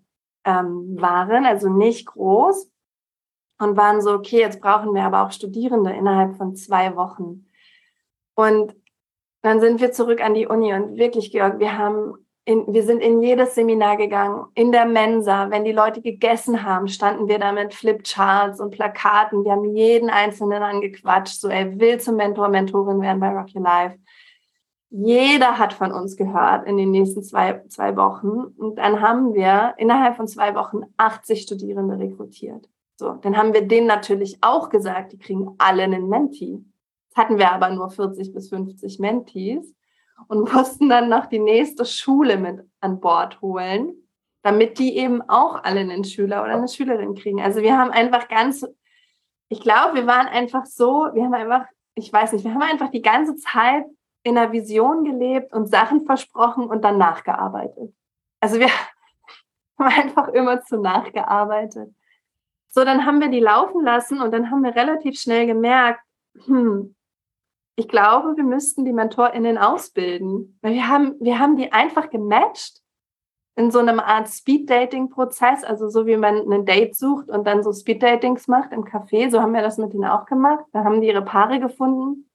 [0.45, 2.69] ähm, waren, also nicht groß
[3.59, 7.45] und waren so, okay, jetzt brauchen wir aber auch Studierende innerhalb von zwei Wochen.
[8.35, 8.75] Und
[9.41, 13.01] dann sind wir zurück an die Uni und wirklich, Georg, wir haben in, wir sind
[13.01, 15.51] in jedes Seminar gegangen, in der Mensa.
[15.51, 19.43] Wenn die Leute gegessen haben, standen wir da mit Flipcharts und Plakaten.
[19.43, 23.61] Wir haben jeden Einzelnen angequatscht, so er will zum Mentor, Mentorin werden bei Rock Your
[23.61, 23.99] Life.
[24.89, 28.29] Jeder hat von uns gehört in den nächsten zwei, zwei Wochen.
[28.57, 32.67] Und dann haben wir innerhalb von zwei Wochen 80 Studierende rekrutiert.
[32.99, 36.61] So, dann haben wir denen natürlich auch gesagt, die kriegen alle einen Menti.
[37.05, 39.73] Jetzt hatten wir aber nur 40 bis 50 Mentis
[40.27, 43.93] und mussten dann noch die nächste Schule mit an Bord holen,
[44.41, 47.39] damit die eben auch alle einen Schüler oder eine Schülerin kriegen.
[47.39, 48.67] Also wir haben einfach ganz,
[49.47, 52.91] ich glaube, wir waren einfach so, wir haben einfach, ich weiß nicht, wir haben einfach
[52.91, 53.85] die ganze Zeit
[54.23, 57.93] in einer Vision gelebt und Sachen versprochen und dann nachgearbeitet.
[58.41, 58.67] Also wir
[59.79, 61.93] haben einfach immer zu nachgearbeitet.
[62.69, 66.01] So, dann haben wir die laufen lassen und dann haben wir relativ schnell gemerkt,
[66.45, 66.95] hm,
[67.75, 70.59] ich glaube, wir müssten die MentorInnen ausbilden.
[70.61, 72.81] Weil wir haben, wir haben die einfach gematcht
[73.55, 77.71] in so einem Art Speed-Dating-Prozess, also so wie man ein Date sucht und dann so
[77.71, 79.29] Speed-Datings macht im Café.
[79.31, 80.65] So haben wir das mit denen auch gemacht.
[80.73, 82.29] Da haben die ihre Paare gefunden.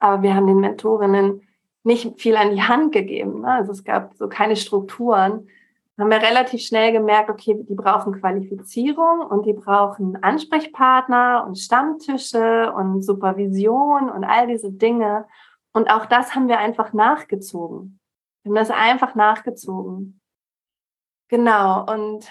[0.00, 1.42] Aber wir haben den Mentorinnen
[1.84, 3.42] nicht viel an die Hand gegeben.
[3.42, 3.52] Ne?
[3.52, 5.48] Also es gab so keine Strukturen
[5.98, 12.72] haben wir relativ schnell gemerkt, okay, die brauchen Qualifizierung und die brauchen Ansprechpartner und Stammtische
[12.72, 15.26] und Supervision und all diese Dinge.
[15.72, 18.00] Und auch das haben wir einfach nachgezogen.
[18.42, 20.20] Wir haben das einfach nachgezogen.
[21.28, 21.84] Genau.
[21.84, 22.26] Und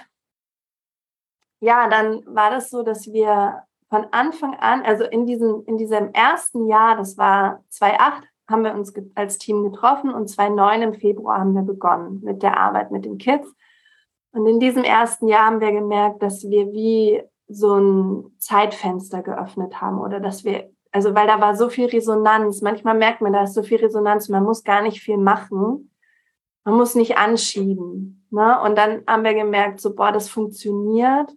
[1.62, 6.12] ja, dann war das so, dass wir von Anfang an, also in diesem, in diesem
[6.14, 11.40] ersten Jahr, das war 2008, haben wir uns als Team getroffen und 2009 im Februar
[11.40, 13.48] haben wir begonnen mit der Arbeit mit den Kids.
[14.34, 19.82] Und in diesem ersten Jahr haben wir gemerkt, dass wir wie so ein Zeitfenster geöffnet
[19.82, 22.62] haben oder dass wir, also weil da war so viel Resonanz.
[22.62, 25.92] Manchmal merkt man, da ist so viel Resonanz, man muss gar nicht viel machen.
[26.64, 28.26] Man muss nicht anschieben.
[28.30, 28.62] Ne?
[28.62, 31.32] Und dann haben wir gemerkt, so, boah, das funktioniert.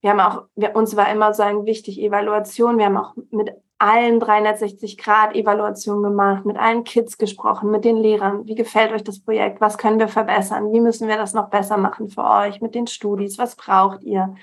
[0.00, 2.78] Wir haben auch, wir, uns war immer so ein wichtig Evaluation.
[2.78, 8.46] Wir haben auch mit allen 360-Grad-Evaluationen gemacht, mit allen Kids gesprochen, mit den Lehrern.
[8.46, 9.60] Wie gefällt euch das Projekt?
[9.60, 10.72] Was können wir verbessern?
[10.72, 13.38] Wie müssen wir das noch besser machen für euch mit den Studis?
[13.38, 14.34] Was braucht ihr?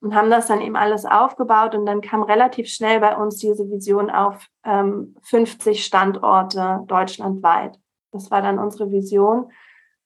[0.00, 1.74] und haben das dann eben alles aufgebaut.
[1.74, 7.78] Und dann kam relativ schnell bei uns diese Vision auf ähm, 50 Standorte deutschlandweit.
[8.12, 9.50] Das war dann unsere Vision.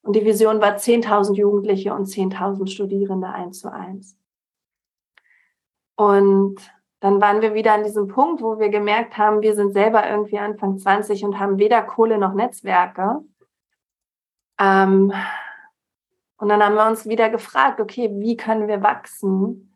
[0.02, 4.16] Und die Vision war 10.000 Jugendliche und 10.000 Studierende eins zu eins.
[5.96, 6.56] Und
[7.00, 10.38] dann waren wir wieder an diesem Punkt, wo wir gemerkt haben, wir sind selber irgendwie
[10.38, 13.20] Anfang 20 und haben weder Kohle noch Netzwerke.
[14.58, 15.12] Ähm,
[16.36, 19.74] und dann haben wir uns wieder gefragt, okay, wie können wir wachsen?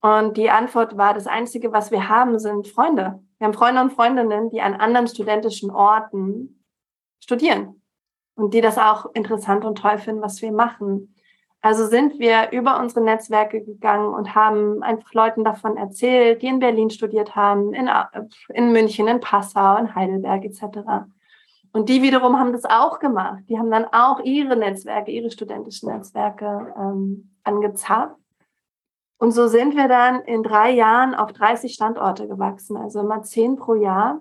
[0.00, 3.20] Und die Antwort war, das Einzige, was wir haben, sind Freunde.
[3.38, 6.64] Wir haben Freunde und Freundinnen, die an anderen studentischen Orten
[7.20, 7.82] studieren
[8.34, 11.14] und die das auch interessant und toll finden, was wir machen.
[11.62, 16.58] Also sind wir über unsere Netzwerke gegangen und haben einfach Leuten davon erzählt, die in
[16.58, 17.90] Berlin studiert haben, in,
[18.54, 21.04] in München, in Passau, in Heidelberg etc.
[21.72, 23.42] Und die wiederum haben das auch gemacht.
[23.48, 28.16] Die haben dann auch ihre Netzwerke, ihre studentischen Netzwerke ähm, angezapft.
[29.18, 33.56] Und so sind wir dann in drei Jahren auf 30 Standorte gewachsen, also immer zehn
[33.56, 34.18] pro Jahr,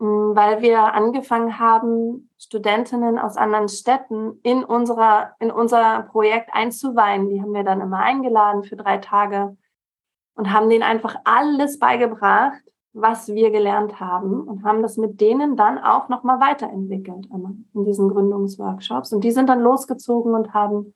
[0.00, 7.28] weil wir angefangen haben, Studentinnen aus anderen Städten in, unserer, in unser Projekt einzuweihen.
[7.28, 9.56] Die haben wir dann immer eingeladen für drei Tage
[10.34, 12.62] und haben denen einfach alles beigebracht,
[12.94, 17.28] was wir gelernt haben und haben das mit denen dann auch nochmal weiterentwickelt
[17.74, 19.12] in diesen Gründungsworkshops.
[19.12, 20.94] Und die sind dann losgezogen und haben,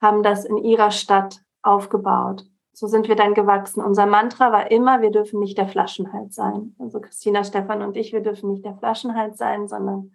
[0.00, 2.44] haben das in ihrer Stadt aufgebaut.
[2.74, 3.82] So sind wir dann gewachsen.
[3.82, 6.74] Unser Mantra war immer, wir dürfen nicht der Flaschenhals sein.
[6.78, 10.12] Also Christina, Stefan und ich, wir dürfen nicht der Flaschenhals sein, sondern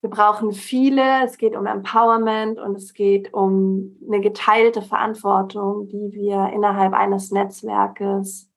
[0.00, 1.24] wir brauchen viele.
[1.24, 7.30] Es geht um Empowerment und es geht um eine geteilte Verantwortung, die wir innerhalb eines
[7.30, 8.50] Netzwerkes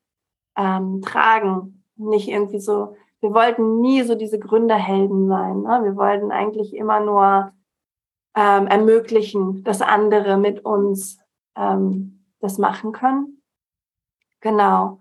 [0.58, 1.84] ähm, tragen.
[1.96, 5.62] Nicht irgendwie so, wir wollten nie so diese Gründerhelden sein.
[5.62, 5.82] Ne?
[5.84, 7.52] Wir wollten eigentlich immer nur
[8.36, 11.20] ähm, ermöglichen, dass andere mit uns
[11.56, 12.13] ähm,
[12.44, 13.42] das machen können.
[14.42, 15.00] Genau.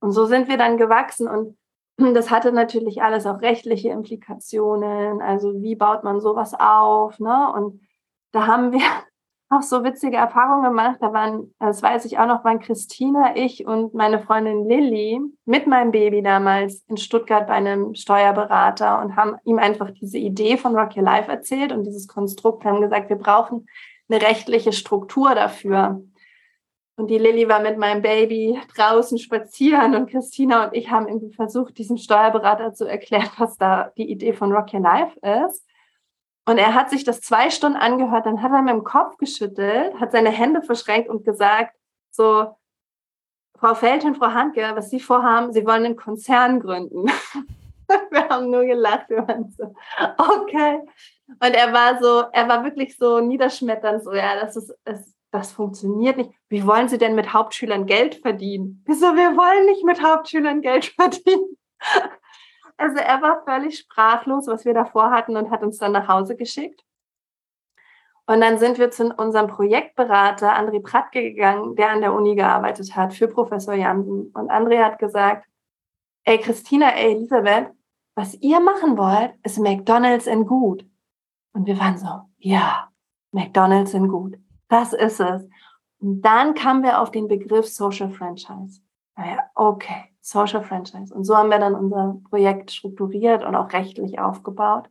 [0.00, 1.56] Und so sind wir dann gewachsen und
[2.14, 5.22] das hatte natürlich alles auch rechtliche Implikationen.
[5.22, 7.18] Also wie baut man sowas auf?
[7.18, 7.52] Ne?
[7.52, 7.80] Und
[8.32, 8.80] da haben wir
[9.48, 10.96] auch so witzige Erfahrungen gemacht.
[11.00, 15.66] Da waren, das weiß ich auch noch, waren Christina, ich und meine Freundin Lilly mit
[15.66, 20.74] meinem Baby damals in Stuttgart bei einem Steuerberater und haben ihm einfach diese Idee von
[20.74, 23.66] Rock Your Life erzählt und dieses Konstrukt haben gesagt, wir brauchen
[24.08, 26.02] eine rechtliche Struktur dafür.
[26.96, 31.32] Und die Lilly war mit meinem Baby draußen spazieren und Christina und ich haben irgendwie
[31.32, 35.66] versucht, diesem Steuerberater zu erklären, was da die Idee von Rock Your Life ist.
[36.44, 39.98] Und er hat sich das zwei Stunden angehört, dann hat er mit dem Kopf geschüttelt,
[40.00, 41.76] hat seine Hände verschränkt und gesagt,
[42.10, 42.56] so,
[43.58, 47.06] Frau Felten, Frau Handke, was Sie vorhaben, Sie wollen einen Konzern gründen.
[48.10, 49.72] wir haben nur gelacht, wir waren so,
[50.18, 50.80] okay.
[51.28, 55.50] Und er war so, er war wirklich so niederschmetternd, so, ja, das ist, das, das
[55.50, 56.30] funktioniert nicht.
[56.48, 58.82] Wie wollen Sie denn mit Hauptschülern Geld verdienen?
[58.86, 61.56] Wieso, wir wollen nicht mit Hauptschülern Geld verdienen.
[62.76, 66.36] Also er war völlig sprachlos, was wir davor hatten und hat uns dann nach Hause
[66.36, 66.84] geschickt.
[68.26, 72.94] Und dann sind wir zu unserem Projektberater André Pratke gegangen, der an der Uni gearbeitet
[72.94, 74.30] hat für Professor Jansen.
[74.34, 75.46] Und André hat gesagt,
[76.24, 77.70] ey Christina, ey Elisabeth,
[78.14, 80.86] was ihr machen wollt, ist McDonald's in gut.
[81.54, 82.90] Und wir waren so, ja,
[83.32, 84.36] McDonald's in gut.
[84.72, 85.46] Das ist es.
[85.98, 88.80] Und dann kamen wir auf den Begriff Social Franchise.
[89.18, 91.14] Ja, okay, Social Franchise.
[91.14, 94.88] Und so haben wir dann unser Projekt strukturiert und auch rechtlich aufgebaut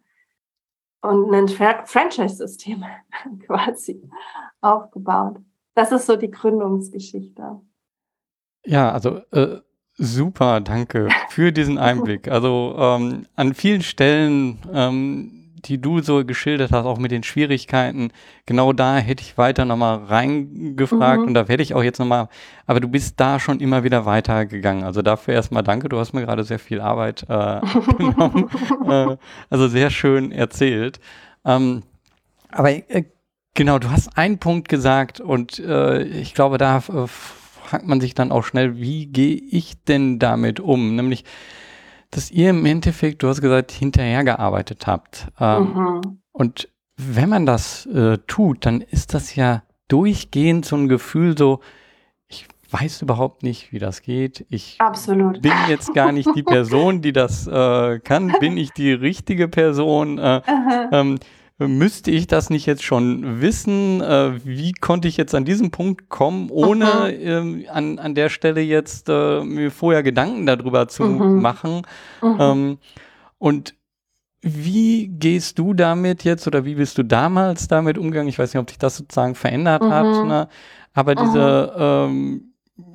[1.01, 2.85] und ein Franchise-System
[3.47, 4.07] quasi
[4.61, 5.37] aufgebaut.
[5.73, 7.59] Das ist so die Gründungsgeschichte.
[8.63, 9.61] Ja, also äh,
[9.95, 12.27] super, danke für diesen Einblick.
[12.27, 18.11] Also ähm, an vielen Stellen ähm, die du so geschildert hast, auch mit den Schwierigkeiten,
[18.45, 21.27] genau da hätte ich weiter nochmal reingefragt mhm.
[21.27, 22.29] und da werde ich auch jetzt nochmal,
[22.65, 24.83] aber du bist da schon immer wieder weitergegangen.
[24.83, 27.61] Also dafür erstmal danke, du hast mir gerade sehr viel Arbeit äh,
[27.97, 28.49] genommen.
[28.87, 29.17] äh,
[29.49, 30.99] also sehr schön erzählt.
[31.45, 31.83] Ähm,
[32.49, 33.05] aber äh,
[33.53, 38.13] genau, du hast einen Punkt gesagt und äh, ich glaube, da äh, fragt man sich
[38.13, 40.95] dann auch schnell, wie gehe ich denn damit um?
[40.95, 41.23] Nämlich,
[42.11, 45.27] dass ihr im Endeffekt, du hast gesagt, hinterhergearbeitet habt.
[45.39, 46.01] Ähm, mhm.
[46.31, 51.61] Und wenn man das äh, tut, dann ist das ja durchgehend so ein Gefühl so,
[52.27, 54.45] ich weiß überhaupt nicht, wie das geht.
[54.49, 55.41] Ich Absolut.
[55.41, 58.33] bin jetzt gar nicht die Person, die das äh, kann.
[58.39, 60.17] Bin ich die richtige Person?
[60.17, 60.41] Äh,
[60.91, 61.17] ähm,
[61.67, 64.01] müsste ich das nicht jetzt schon wissen?
[64.01, 68.61] Äh, wie konnte ich jetzt an diesen Punkt kommen, ohne äh, an, an der Stelle
[68.61, 71.41] jetzt äh, mir vorher Gedanken darüber zu mhm.
[71.41, 71.81] machen?
[72.21, 72.37] Mhm.
[72.39, 72.77] Ähm,
[73.37, 73.75] und
[74.41, 78.29] wie gehst du damit jetzt oder wie bist du damals damit umgegangen?
[78.29, 79.91] Ich weiß nicht, ob sich das sozusagen verändert mhm.
[79.91, 80.47] hat, ne?
[80.93, 82.50] aber diese, ähm,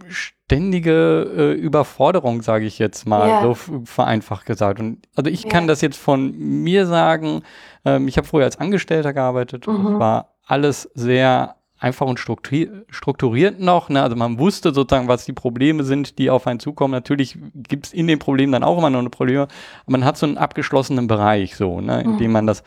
[0.09, 3.43] ständige äh, Überforderung, sage ich jetzt mal, ja.
[3.43, 4.81] so vereinfacht gesagt.
[4.81, 5.51] Und also ich ja.
[5.51, 7.43] kann das jetzt von mir sagen.
[7.85, 9.99] Ähm, ich habe früher als Angestellter gearbeitet und mhm.
[9.99, 13.89] war alles sehr einfach und strukturiert noch.
[13.89, 14.03] Ne?
[14.03, 16.93] Also man wusste sozusagen, was die Probleme sind, die auf einen zukommen.
[16.93, 19.51] Natürlich gibt es in den Problemen dann auch immer noch eine Probleme, aber
[19.87, 22.01] man hat so einen abgeschlossenen Bereich so, ne?
[22.03, 22.33] in dem mhm.
[22.33, 22.63] man das.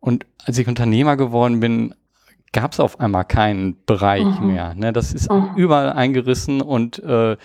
[0.00, 1.94] Und als ich Unternehmer geworden bin,
[2.54, 4.46] gab es auf einmal keinen Bereich mhm.
[4.46, 4.74] mehr.
[4.74, 4.94] Ne?
[4.94, 5.50] Das ist mhm.
[5.56, 7.36] überall eingerissen und äh,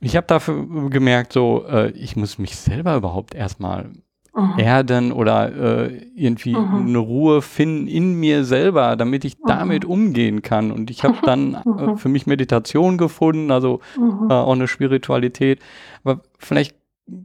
[0.00, 3.90] ich habe dafür gemerkt, so, äh, ich muss mich selber überhaupt erstmal
[4.36, 4.58] mhm.
[4.58, 6.86] erden oder äh, irgendwie mhm.
[6.86, 9.90] eine Ruhe finden in mir selber, damit ich damit mhm.
[9.90, 10.70] umgehen kann.
[10.70, 11.96] Und ich habe dann äh, mhm.
[11.96, 15.60] für mich Meditation gefunden, also äh, auch eine Spiritualität.
[16.04, 16.76] Aber vielleicht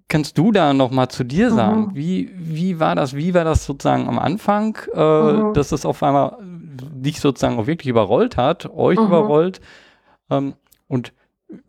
[0.07, 3.65] kannst du da noch mal zu dir sagen, wie, wie war das, wie war das
[3.65, 8.97] sozusagen am Anfang, äh, dass das auf einmal dich sozusagen auch wirklich überrollt hat, euch
[8.97, 9.61] überrollt
[10.29, 10.53] ähm,
[10.87, 11.13] und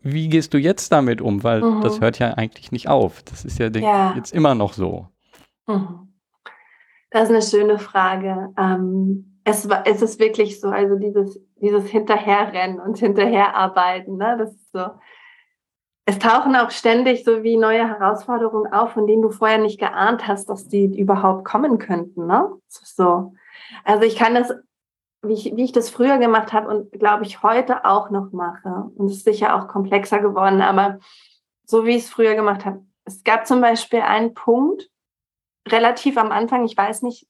[0.01, 1.43] wie gehst du jetzt damit um?
[1.43, 1.81] Weil mhm.
[1.81, 3.21] das hört ja eigentlich nicht auf.
[3.23, 4.13] Das ist ja, ja.
[4.15, 5.07] jetzt immer noch so.
[5.67, 6.13] Mhm.
[7.11, 8.49] Das ist eine schöne Frage.
[8.57, 14.35] Ähm, es, es ist wirklich so, also dieses, dieses Hinterherrennen und Hinterherarbeiten, ne?
[14.39, 14.87] das ist so.
[16.07, 20.27] Es tauchen auch ständig so wie neue Herausforderungen auf, von denen du vorher nicht geahnt
[20.27, 22.27] hast, dass die überhaupt kommen könnten.
[22.27, 22.51] Ne?
[22.67, 23.33] So.
[23.83, 24.53] Also ich kann das,
[25.23, 28.91] wie ich, wie ich das früher gemacht habe und glaube ich heute auch noch mache.
[28.95, 30.99] Und es ist sicher auch komplexer geworden, aber
[31.65, 32.85] so wie ich es früher gemacht habe.
[33.05, 34.89] Es gab zum Beispiel einen Punkt,
[35.67, 37.27] relativ am Anfang, ich weiß nicht,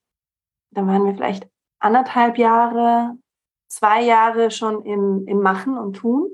[0.71, 1.47] da waren wir vielleicht
[1.79, 3.17] anderthalb Jahre,
[3.67, 6.29] zwei Jahre schon im, im Machen und Tun.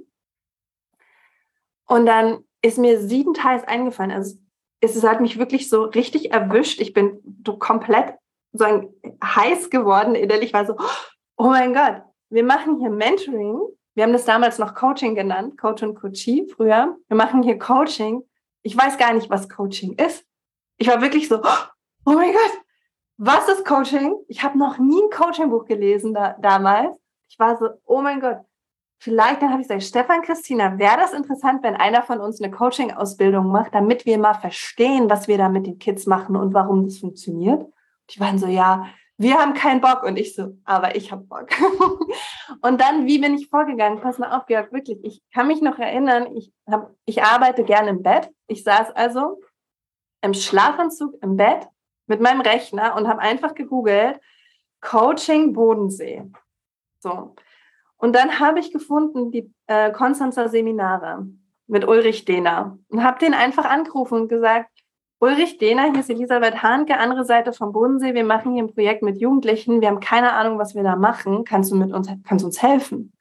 [1.91, 4.13] Und dann ist mir siebenteils eingefallen.
[4.13, 4.37] Also
[4.79, 6.79] es hat mich wirklich so richtig erwischt.
[6.79, 8.13] Ich bin so komplett
[8.53, 10.77] so ein heiß geworden innerlich, war so,
[11.35, 13.59] oh mein Gott, wir machen hier Mentoring.
[13.93, 16.95] Wir haben das damals noch Coaching genannt, Coach und Coachie früher.
[17.09, 18.23] Wir machen hier Coaching.
[18.63, 20.25] Ich weiß gar nicht, was Coaching ist.
[20.77, 21.41] Ich war wirklich so,
[22.05, 22.61] oh mein Gott,
[23.17, 24.15] was ist Coaching?
[24.29, 26.95] Ich habe noch nie ein Coaching-Buch gelesen da, damals.
[27.27, 28.37] Ich war so, oh mein Gott,
[29.01, 32.51] vielleicht, dann habe ich gesagt, Stefan, Christina, wäre das interessant, wenn einer von uns eine
[32.51, 36.83] Coaching-Ausbildung macht, damit wir mal verstehen, was wir da mit den Kids machen und warum
[36.83, 37.65] das funktioniert?
[38.11, 38.85] Die waren so, ja,
[39.17, 40.03] wir haben keinen Bock.
[40.03, 41.49] Und ich so, aber ich habe Bock.
[42.61, 44.01] und dann, wie bin ich vorgegangen?
[44.01, 44.99] Pass mal auf, Georg, wirklich.
[45.03, 48.29] Ich kann mich noch erinnern, ich, hab, ich arbeite gerne im Bett.
[48.45, 49.41] Ich saß also
[50.21, 51.67] im Schlafanzug im Bett
[52.05, 54.19] mit meinem Rechner und habe einfach gegoogelt
[54.79, 56.23] Coaching Bodensee.
[56.99, 57.35] So.
[58.01, 61.27] Und dann habe ich gefunden die äh, Konstanzer Seminare
[61.67, 64.69] mit Ulrich Dehner und habe den einfach angerufen und gesagt,
[65.19, 68.15] Ulrich Dehner, hier ist Elisabeth Hahnke, andere Seite vom Bodensee.
[68.15, 69.81] Wir machen hier ein Projekt mit Jugendlichen.
[69.81, 71.43] Wir haben keine Ahnung, was wir da machen.
[71.45, 73.13] Kannst du mit uns, kannst uns helfen?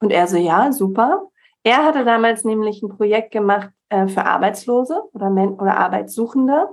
[0.00, 1.28] Und er so, ja, super.
[1.62, 6.68] Er hatte damals nämlich ein Projekt gemacht äh, für Arbeitslose oder, oder Arbeitssuchende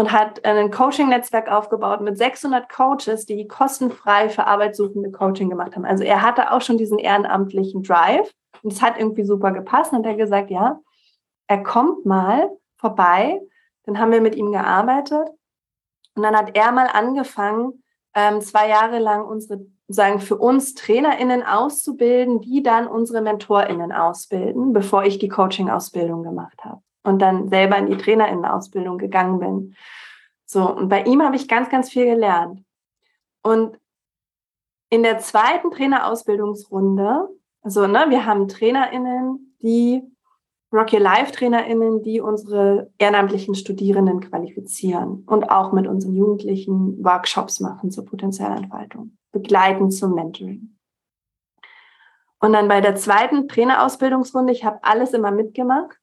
[0.00, 5.84] und hat ein Coaching-Netzwerk aufgebaut mit 600 Coaches, die kostenfrei für Arbeitssuchende Coaching gemacht haben.
[5.84, 8.32] Also er hatte auch schon diesen ehrenamtlichen Drive
[8.62, 9.92] und es hat irgendwie super gepasst.
[9.92, 10.80] Und hat er gesagt, ja,
[11.48, 13.42] er kommt mal vorbei.
[13.84, 15.28] Dann haben wir mit ihm gearbeitet
[16.16, 17.82] und dann hat er mal angefangen,
[18.14, 24.72] ähm, zwei Jahre lang unsere sagen für uns TrainerInnen auszubilden, die dann unsere MentorInnen ausbilden,
[24.72, 29.76] bevor ich die Coaching-Ausbildung gemacht habe und dann selber in die Trainerinnenausbildung gegangen bin.
[30.44, 32.64] So, und bei ihm habe ich ganz, ganz viel gelernt.
[33.42, 33.78] Und
[34.90, 37.28] in der zweiten Trainerausbildungsrunde,
[37.62, 40.02] also ne, wir haben TrainerInnen, die
[40.72, 47.60] Rock Your Life TrainerInnen, die unsere ehrenamtlichen Studierenden qualifizieren und auch mit unseren Jugendlichen Workshops
[47.60, 50.76] machen zur Potenzialentfaltung, begleiten zum Mentoring.
[52.40, 55.99] Und dann bei der zweiten Trainerausbildungsrunde, ich habe alles immer mitgemacht,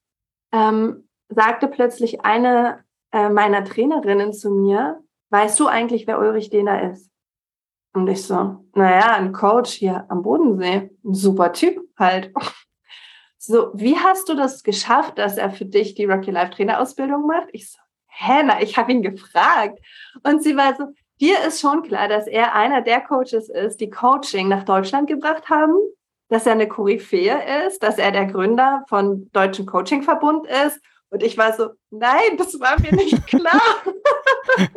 [0.51, 6.91] ähm, sagte plötzlich eine äh, meiner Trainerinnen zu mir, weißt du eigentlich, wer Ulrich Dehner
[6.91, 7.11] ist?
[7.93, 12.33] Und ich so, naja, ein Coach hier am Bodensee, ein super Typ halt.
[13.39, 17.47] So, wie hast du das geschafft, dass er für dich die Rocky Life Trainerausbildung macht?
[17.53, 17.77] Ich so,
[18.07, 19.79] hä, na, ich habe ihn gefragt.
[20.23, 20.87] Und sie war so,
[21.21, 25.49] dir ist schon klar, dass er einer der Coaches ist, die Coaching nach Deutschland gebracht
[25.49, 25.75] haben
[26.29, 30.81] dass er eine Koryphäe ist, dass er der Gründer von Deutschen Coaching Verbund ist.
[31.09, 33.61] Und ich war so, nein, das war mir nicht klar.
[33.85, 34.69] und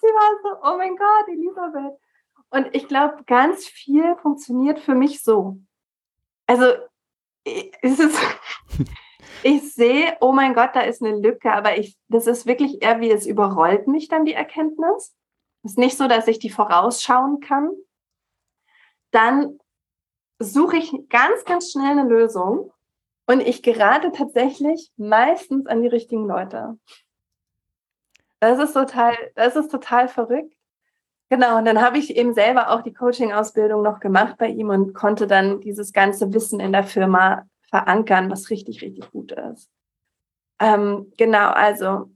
[0.00, 1.98] sie war so, oh mein Gott, Elisabeth.
[2.50, 5.58] Und ich glaube, ganz viel funktioniert für mich so.
[6.46, 6.64] Also,
[7.44, 8.18] es ist,
[9.42, 13.00] ich sehe, oh mein Gott, da ist eine Lücke, aber ich, das ist wirklich eher
[13.00, 15.14] wie es überrollt mich dann die Erkenntnis.
[15.62, 17.70] Es ist nicht so, dass ich die vorausschauen kann,
[19.10, 19.58] dann
[20.38, 22.72] suche ich ganz, ganz schnell eine Lösung
[23.26, 26.78] und ich gerate tatsächlich meistens an die richtigen Leute.
[28.40, 30.54] Das ist total, das ist total verrückt.
[31.30, 34.94] Genau, und dann habe ich eben selber auch die Coaching-Ausbildung noch gemacht bei ihm und
[34.94, 39.68] konnte dann dieses ganze Wissen in der Firma verankern, was richtig, richtig gut ist.
[40.58, 42.10] Ähm, genau, also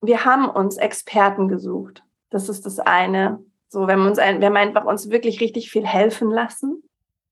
[0.00, 2.02] wir haben uns Experten gesucht.
[2.30, 3.44] Das ist das eine.
[3.72, 6.82] So, wenn wir uns ein, wir haben einfach uns wirklich richtig viel helfen lassen,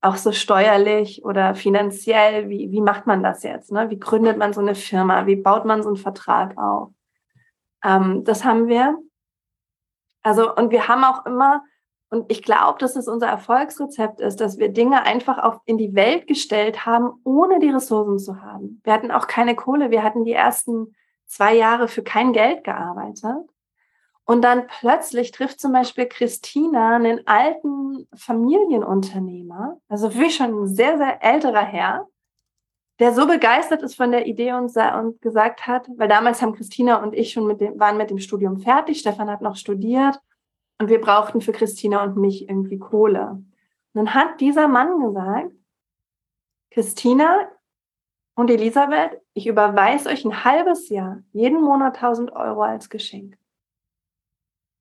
[0.01, 2.49] auch so steuerlich oder finanziell.
[2.49, 3.71] Wie, wie macht man das jetzt?
[3.71, 3.91] Ne?
[3.91, 5.27] Wie gründet man so eine Firma?
[5.27, 6.89] Wie baut man so einen Vertrag auf?
[7.83, 8.97] Ähm, das haben wir.
[10.23, 11.61] Also, und wir haben auch immer,
[12.09, 15.93] und ich glaube, dass es unser Erfolgsrezept ist, dass wir Dinge einfach auf, in die
[15.93, 18.81] Welt gestellt haben, ohne die Ressourcen zu haben.
[18.83, 19.91] Wir hatten auch keine Kohle.
[19.91, 20.95] Wir hatten die ersten
[21.27, 23.47] zwei Jahre für kein Geld gearbeitet.
[24.25, 30.97] Und dann plötzlich trifft zum Beispiel Christina einen alten Familienunternehmer, also wie schon ein sehr,
[30.97, 32.07] sehr älterer Herr,
[32.99, 37.01] der so begeistert ist von der Idee und, und gesagt hat, weil damals haben Christina
[37.01, 40.19] und ich schon mit dem, waren mit dem Studium fertig, Stefan hat noch studiert
[40.79, 43.31] und wir brauchten für Christina und mich irgendwie Kohle.
[43.31, 43.45] Und
[43.93, 45.51] dann hat dieser Mann gesagt,
[46.69, 47.49] Christina
[48.35, 53.37] und Elisabeth, ich überweise euch ein halbes Jahr jeden Monat 1000 Euro als Geschenk.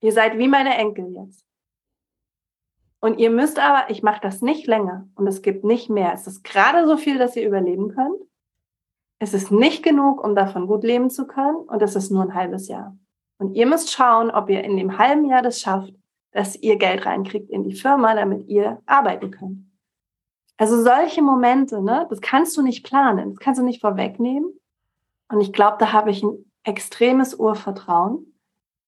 [0.01, 1.45] Ihr seid wie meine Enkel jetzt.
[3.01, 6.13] Und ihr müsst aber, ich mache das nicht länger und es gibt nicht mehr.
[6.13, 8.21] Es ist gerade so viel, dass ihr überleben könnt.
[9.19, 12.35] Es ist nicht genug, um davon gut leben zu können und es ist nur ein
[12.35, 12.97] halbes Jahr.
[13.39, 15.95] Und ihr müsst schauen, ob ihr in dem halben Jahr das schafft,
[16.33, 19.67] dass ihr Geld reinkriegt in die Firma, damit ihr arbeiten könnt.
[20.59, 24.53] Also solche Momente, ne, das kannst du nicht planen, das kannst du nicht vorwegnehmen.
[25.29, 28.30] Und ich glaube, da habe ich ein extremes Urvertrauen,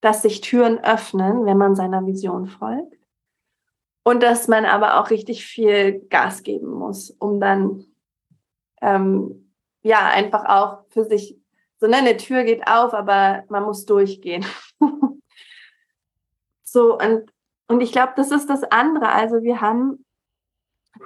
[0.02, 2.98] dass sich Türen öffnen, wenn man seiner Vision folgt.
[4.04, 7.84] Und dass man aber auch richtig viel Gas geben muss, um dann
[8.80, 11.38] ähm, ja einfach auch für sich,
[11.78, 14.44] so ne, eine Tür geht auf, aber man muss durchgehen.
[16.64, 17.32] so, und,
[17.68, 19.08] und ich glaube, das ist das andere.
[19.08, 20.04] Also wir haben,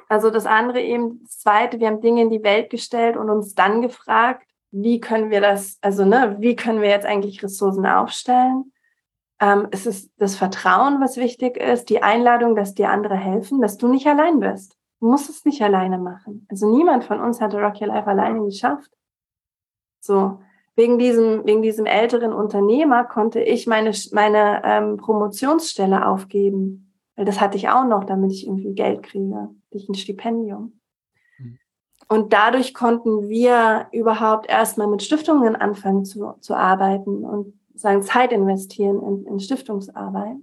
[0.09, 3.55] also das andere eben, das zweite, wir haben Dinge in die Welt gestellt und uns
[3.55, 8.72] dann gefragt, wie können wir das, also ne, wie können wir jetzt eigentlich Ressourcen aufstellen?
[9.41, 13.76] Ähm, es ist das Vertrauen, was wichtig ist, die Einladung, dass dir andere helfen, dass
[13.76, 14.76] du nicht allein bist.
[15.01, 16.47] Du musst es nicht alleine machen.
[16.51, 18.91] Also niemand von uns hatte Rock Your Life alleine geschafft.
[20.01, 20.39] So,
[20.74, 26.95] wegen diesem, wegen diesem älteren Unternehmer konnte ich meine, meine ähm, Promotionsstelle aufgeben.
[27.16, 30.78] Weil das hatte ich auch noch, damit ich irgendwie Geld kriege, ich ein Stipendium.
[31.37, 31.59] Hm.
[32.09, 38.33] Und dadurch konnten wir überhaupt erstmal mit Stiftungen anfangen zu, zu arbeiten und sagen, Zeit
[38.33, 40.37] investieren in, in Stiftungsarbeit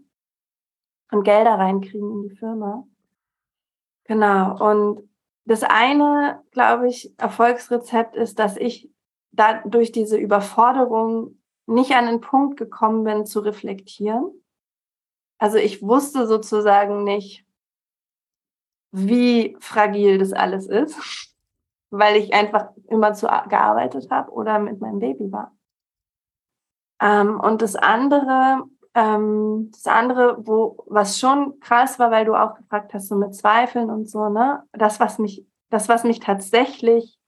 [1.12, 2.88] und Gelder reinkriegen in die Firma.
[4.06, 4.72] Genau.
[4.72, 5.10] Und
[5.46, 8.90] das eine, glaube ich, Erfolgsrezept ist, dass ich
[9.32, 14.32] da durch diese Überforderung nicht an den Punkt gekommen bin, zu reflektieren.
[15.38, 17.46] Also ich wusste sozusagen nicht,
[18.92, 20.96] wie fragil das alles ist,
[21.90, 25.56] weil ich einfach immer zu gearbeitet habe oder mit meinem Baby war.
[27.04, 32.56] Ähm, und das andere, ähm, das andere, wo, was schon krass war, weil du auch
[32.56, 37.20] gefragt hast, so mit Zweifeln und so, ne, das, was mich, das, was mich tatsächlich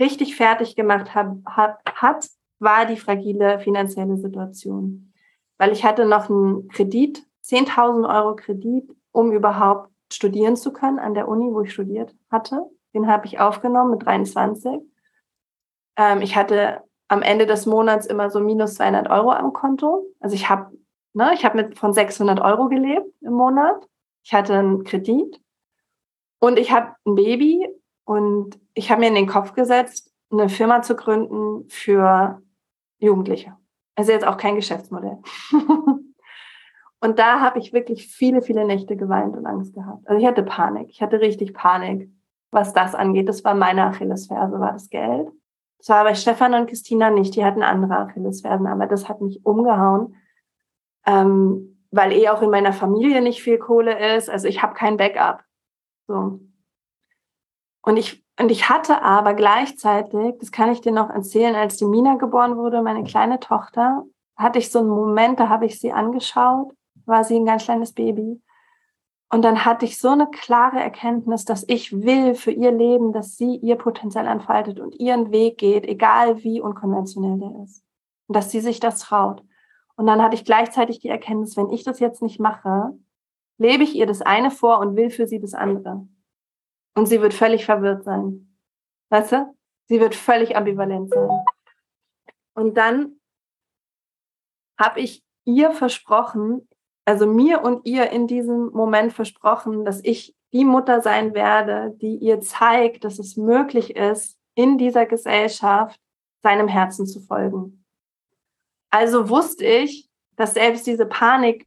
[0.00, 2.26] richtig fertig gemacht hab, hat, hat,
[2.58, 5.12] war die fragile finanzielle Situation.
[5.58, 11.12] Weil ich hatte noch einen Kredit, 10.000 Euro Kredit, um überhaupt studieren zu können an
[11.12, 12.62] der Uni, wo ich studiert hatte.
[12.94, 14.80] Den habe ich aufgenommen mit 23.
[15.96, 20.06] Ähm, ich hatte am Ende des Monats immer so minus 200 Euro am Konto.
[20.20, 20.70] Also ich habe
[21.18, 23.86] ne, ich habe mit von 600 Euro gelebt im Monat.
[24.22, 25.40] Ich hatte einen Kredit
[26.38, 27.68] und ich habe ein Baby
[28.04, 32.40] und ich habe mir in den Kopf gesetzt, eine Firma zu gründen für
[32.98, 33.56] Jugendliche.
[33.96, 35.18] Also jetzt auch kein Geschäftsmodell.
[37.00, 40.06] und da habe ich wirklich viele, viele Nächte geweint und Angst gehabt.
[40.06, 40.88] Also ich hatte Panik.
[40.90, 42.10] Ich hatte richtig Panik,
[42.50, 43.28] was das angeht.
[43.28, 45.28] Das war meine Achillesferse, war das Geld.
[45.78, 47.36] Das war bei Stefan und Christina nicht.
[47.36, 50.16] Die hatten andere Achillesfersen, aber das hat mich umgehauen,
[51.06, 54.28] ähm, weil eh auch in meiner Familie nicht viel Kohle ist.
[54.28, 55.42] Also ich habe kein Backup.
[56.06, 56.40] So.
[57.82, 61.86] Und ich, und ich hatte aber gleichzeitig, das kann ich dir noch erzählen, als die
[61.86, 64.04] Mina geboren wurde, meine kleine Tochter,
[64.36, 66.72] hatte ich so einen Moment, da habe ich sie angeschaut,
[67.06, 68.40] war sie ein ganz kleines Baby.
[69.30, 73.36] Und dann hatte ich so eine klare Erkenntnis, dass ich will für ihr Leben, dass
[73.36, 77.84] sie ihr Potenzial entfaltet und ihren Weg geht, egal wie unkonventionell der ist.
[78.26, 79.44] Und dass sie sich das traut.
[79.96, 82.98] Und dann hatte ich gleichzeitig die Erkenntnis, wenn ich das jetzt nicht mache,
[83.58, 86.06] lebe ich ihr das eine vor und will für sie das andere.
[86.94, 88.56] und sie wird völlig verwirrt sein.
[89.10, 89.54] Weißt du?
[89.86, 91.30] Sie wird völlig ambivalent sein.
[92.54, 93.20] Und dann
[94.78, 96.68] habe ich ihr versprochen,
[97.08, 102.16] also mir und ihr in diesem Moment versprochen, dass ich die Mutter sein werde, die
[102.16, 105.98] ihr zeigt, dass es möglich ist, in dieser Gesellschaft
[106.42, 107.82] seinem Herzen zu folgen.
[108.90, 111.66] Also wusste ich, dass selbst diese Panik,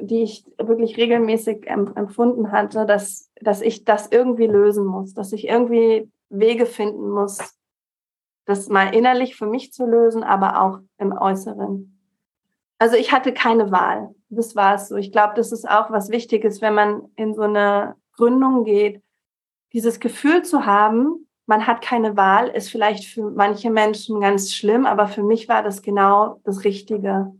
[0.00, 5.48] die ich wirklich regelmäßig empfunden hatte, dass, dass ich das irgendwie lösen muss, dass ich
[5.48, 7.58] irgendwie Wege finden muss,
[8.46, 12.00] das mal innerlich für mich zu lösen, aber auch im Äußeren.
[12.78, 14.14] Also ich hatte keine Wahl.
[14.30, 14.96] Das war es so.
[14.96, 19.02] Ich glaube, das ist auch was Wichtiges, wenn man in so eine Gründung geht,
[19.72, 24.84] dieses Gefühl zu haben, man hat keine Wahl, ist vielleicht für manche Menschen ganz schlimm,
[24.84, 27.34] aber für mich war das genau das Richtige.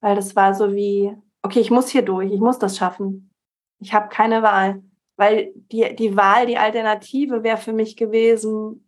[0.00, 3.30] Weil das war so wie, okay, ich muss hier durch, ich muss das schaffen.
[3.78, 4.82] Ich habe keine Wahl.
[5.16, 8.86] Weil die, die Wahl, die Alternative wäre für mich gewesen,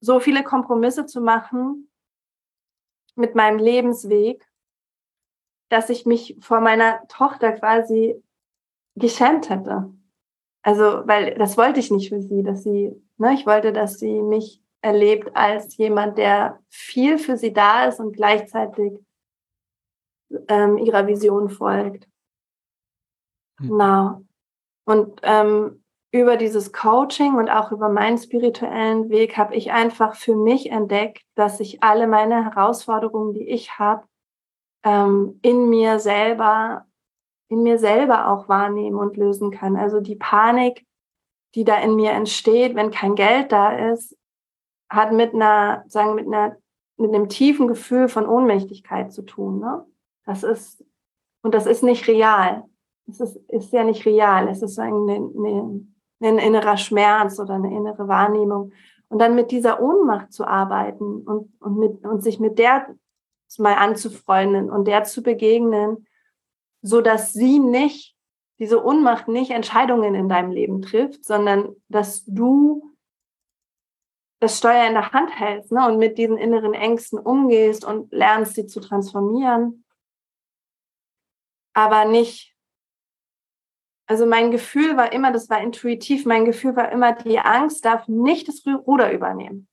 [0.00, 1.90] so viele Kompromisse zu machen
[3.14, 4.46] mit meinem Lebensweg,
[5.70, 8.22] dass ich mich vor meiner Tochter quasi
[8.96, 9.90] geschämt hätte.
[10.62, 14.20] Also, weil das wollte ich nicht für sie, dass sie, ne, ich wollte, dass sie
[14.20, 18.98] mich erlebt als jemand, der viel für sie da ist und gleichzeitig
[20.48, 22.06] ähm, ihrer Vision folgt.
[23.58, 23.68] Mhm.
[23.68, 24.22] Genau.
[24.84, 30.34] Und ähm, über dieses Coaching und auch über meinen spirituellen Weg habe ich einfach für
[30.34, 34.04] mich entdeckt, dass ich alle meine Herausforderungen, die ich habe,
[34.84, 36.86] ähm, in mir selber
[37.50, 39.76] in mir selber auch wahrnehmen und lösen kann.
[39.76, 40.86] Also die Panik,
[41.56, 44.16] die da in mir entsteht, wenn kein Geld da ist,
[44.88, 46.56] hat mit einer, sagen, mit einer,
[46.96, 49.58] mit einem tiefen Gefühl von Ohnmächtigkeit zu tun.
[49.58, 49.84] Ne?
[50.24, 50.84] Das ist,
[51.42, 52.64] und das ist nicht real.
[53.08, 54.48] Es ist, ist ja nicht real.
[54.48, 58.72] Es ist ein, ein, ein innerer Schmerz oder eine innere Wahrnehmung.
[59.08, 62.94] Und dann mit dieser Ohnmacht zu arbeiten und, und, mit, und sich mit der
[63.58, 66.06] mal anzufreunden und der zu begegnen,
[66.82, 68.16] so dass sie nicht,
[68.58, 72.94] diese Unmacht nicht Entscheidungen in deinem Leben trifft, sondern dass du
[74.40, 78.54] das Steuer in der Hand hältst ne, und mit diesen inneren Ängsten umgehst und lernst,
[78.54, 79.84] sie zu transformieren.
[81.74, 82.56] Aber nicht,
[84.06, 88.08] also mein Gefühl war immer, das war intuitiv, mein Gefühl war immer, die Angst darf
[88.08, 89.68] nicht das Ruder übernehmen.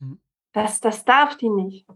[0.00, 0.22] Hm.
[0.52, 1.86] Das, das darf die nicht.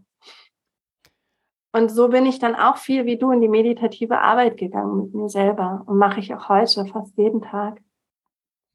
[1.71, 5.13] Und so bin ich dann auch viel wie du in die meditative Arbeit gegangen mit
[5.13, 7.81] mir selber und mache ich auch heute fast jeden Tag.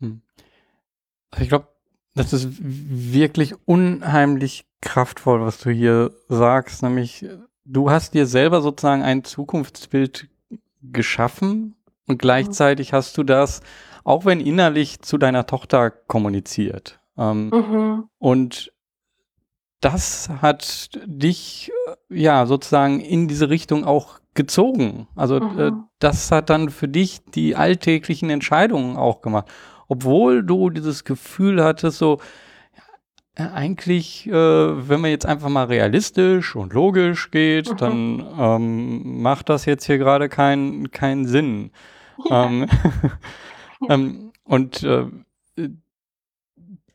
[0.01, 0.23] Hm.
[1.31, 1.69] Also ich glaube,
[2.15, 7.27] das ist wirklich unheimlich kraftvoll, was du hier sagst, nämlich
[7.65, 10.29] du hast dir selber sozusagen ein Zukunftsbild
[10.83, 11.75] geschaffen
[12.07, 13.63] und gleichzeitig hast du das,
[14.05, 17.01] auch wenn innerlich, zu deiner Tochter kommuniziert.
[17.17, 18.09] Ähm, mhm.
[18.19, 18.73] Und
[19.81, 21.71] das hat dich
[22.09, 25.07] ja sozusagen in diese Richtung auch gezogen.
[25.15, 25.59] Also mhm.
[25.59, 29.47] äh, das hat dann für dich die alltäglichen Entscheidungen auch gemacht.
[29.89, 32.19] Obwohl du dieses Gefühl hattest, so
[33.39, 37.77] ja, eigentlich, äh, wenn man jetzt einfach mal realistisch und logisch geht, mhm.
[37.77, 41.71] dann ähm, macht das jetzt hier gerade keinen keinen Sinn.
[42.31, 42.47] Ja.
[42.47, 42.69] Ähm,
[43.89, 45.07] ähm, und äh,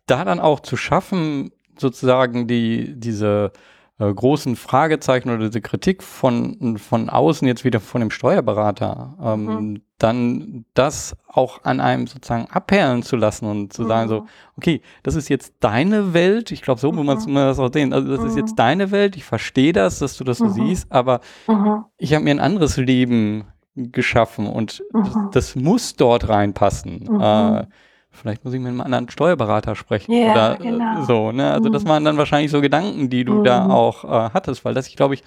[0.06, 3.52] da dann auch zu schaffen, sozusagen die, diese
[4.00, 9.46] äh, großen Fragezeichen oder diese Kritik von, von außen jetzt wieder von dem Steuerberater, ähm,
[9.46, 9.82] mhm.
[9.98, 13.88] dann das auch an einem sozusagen abperlen zu lassen und zu mhm.
[13.88, 14.26] sagen so,
[14.56, 17.04] okay, das ist jetzt deine Welt, ich glaube, so mhm.
[17.04, 18.58] muss man das auch sehen, also das ist jetzt mhm.
[18.58, 20.54] deine Welt, ich verstehe das, dass du das so mhm.
[20.54, 21.84] siehst, aber mhm.
[21.98, 27.20] ich habe mir ein anderes Leben geschaffen und das, das, muss dort reinpassen.
[27.22, 27.66] Äh,
[28.12, 31.04] vielleicht muss ich mit einem anderen Steuerberater sprechen ja, oder äh, genau.
[31.04, 31.52] so, ne?
[31.52, 31.90] Also das mhm.
[31.90, 33.44] waren dann wahrscheinlich so Gedanken, die du mhm.
[33.44, 35.24] da auch äh, hattest, weil das, ich glaube ich,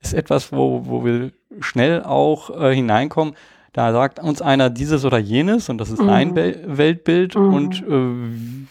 [0.00, 3.34] ist etwas, wo, wo wir schnell auch äh, hineinkommen.
[3.72, 6.08] Da sagt uns einer dieses oder jenes und das ist mhm.
[6.08, 7.54] ein Be Weltbild mhm.
[7.54, 8.66] und äh,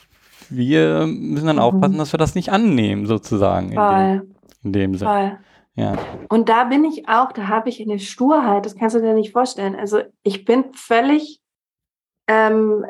[0.49, 1.99] wir müssen dann aufpassen, mhm.
[1.99, 3.71] dass wir das nicht annehmen, sozusagen.
[3.71, 5.39] In dem, in dem Sinne.
[5.75, 5.95] Ja.
[6.29, 9.33] Und da bin ich auch, da habe ich eine Sturheit, das kannst du dir nicht
[9.33, 9.75] vorstellen.
[9.75, 11.41] Also ich bin völlig
[12.27, 12.85] ähm,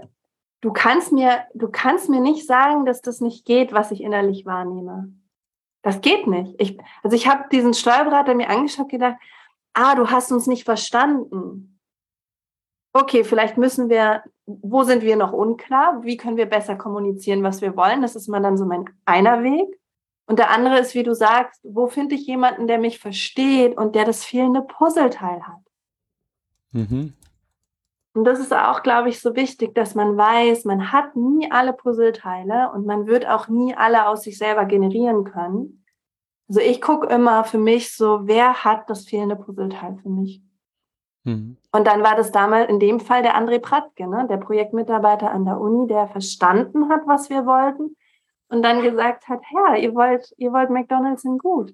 [0.65, 4.47] du kannst mir, du kannst mir nicht sagen, dass das nicht geht, was ich innerlich
[4.47, 5.13] wahrnehme.
[5.83, 6.55] Das geht nicht.
[6.57, 9.17] Ich, also ich habe diesen Steuerberater mir angeschaut und gedacht,
[9.73, 11.79] ah, du hast uns nicht verstanden.
[12.93, 16.03] Okay, vielleicht müssen wir, wo sind wir noch unklar?
[16.03, 18.01] Wie können wir besser kommunizieren, was wir wollen?
[18.01, 19.79] Das ist mal dann so mein einer Weg.
[20.25, 23.93] Und der andere ist, wie du sagst, wo finde ich jemanden, der mich versteht und
[23.93, 25.61] der das fehlende Puzzleteil hat?
[26.71, 27.13] Mhm.
[28.15, 31.73] Und das ist auch, glaube ich, so wichtig, dass man weiß, man hat nie alle
[31.73, 35.83] Puzzleteile und man wird auch nie alle aus sich selber generieren können.
[36.47, 40.41] Also ich gucke immer für mich so, wer hat das fehlende Puzzleteil für mich?
[41.25, 41.57] Mhm.
[41.73, 45.43] Und dann war das damals in dem Fall der André Pratke, ne, der Projektmitarbeiter an
[45.43, 47.97] der Uni, der verstanden hat, was wir wollten
[48.47, 51.73] und dann gesagt hat, ja, ihr wollt, ihr wollt McDonald's in gut.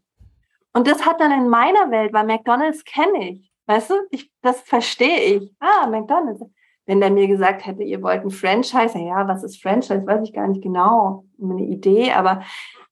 [0.74, 3.51] Und das hat dann in meiner Welt, weil McDonald's kenne ich.
[3.68, 5.56] Weißt du, ich, das verstehe ich.
[5.60, 6.44] Ah, McDonald's.
[6.86, 10.34] Wenn der mir gesagt hätte, ihr wollt ein Franchise, ja, was ist Franchise, weiß ich
[10.34, 12.42] gar nicht genau, eine Idee, aber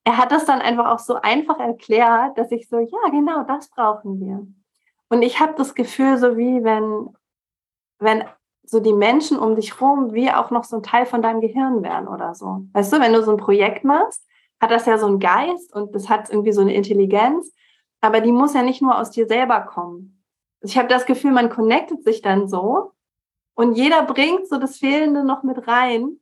[0.03, 3.69] er hat das dann einfach auch so einfach erklärt, dass ich so, ja, genau, das
[3.69, 4.47] brauchen wir.
[5.09, 7.09] Und ich habe das Gefühl, so wie wenn,
[7.97, 8.23] wenn
[8.63, 11.83] so die Menschen um dich rum wie auch noch so ein Teil von deinem Gehirn
[11.83, 12.65] wären oder so.
[12.73, 14.25] Weißt du, wenn du so ein Projekt machst,
[14.61, 17.51] hat das ja so einen Geist und das hat irgendwie so eine Intelligenz,
[18.01, 20.18] aber die muss ja nicht nur aus dir selber kommen.
[20.61, 22.93] Ich habe das Gefühl, man connectet sich dann so
[23.55, 26.19] und jeder bringt so das Fehlende noch mit rein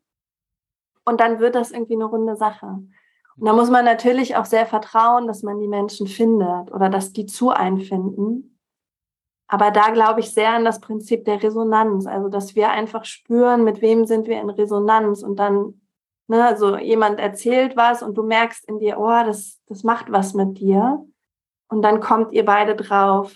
[1.05, 2.67] und dann wird das irgendwie eine runde Sache.
[3.37, 7.13] Und da muss man natürlich auch sehr vertrauen, dass man die Menschen findet oder dass
[7.13, 8.59] die zu einen finden.
[9.47, 13.63] Aber da glaube ich sehr an das Prinzip der Resonanz, also dass wir einfach spüren,
[13.63, 15.81] mit wem sind wir in Resonanz und dann,
[16.27, 20.33] ne, also jemand erzählt was und du merkst in dir, oh, das, das macht was
[20.33, 21.05] mit dir.
[21.69, 23.35] Und dann kommt ihr beide drauf,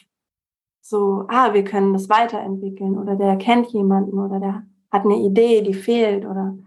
[0.82, 5.61] so, ah, wir können das weiterentwickeln oder der kennt jemanden oder der hat eine Idee,
[5.61, 6.57] die fehlt oder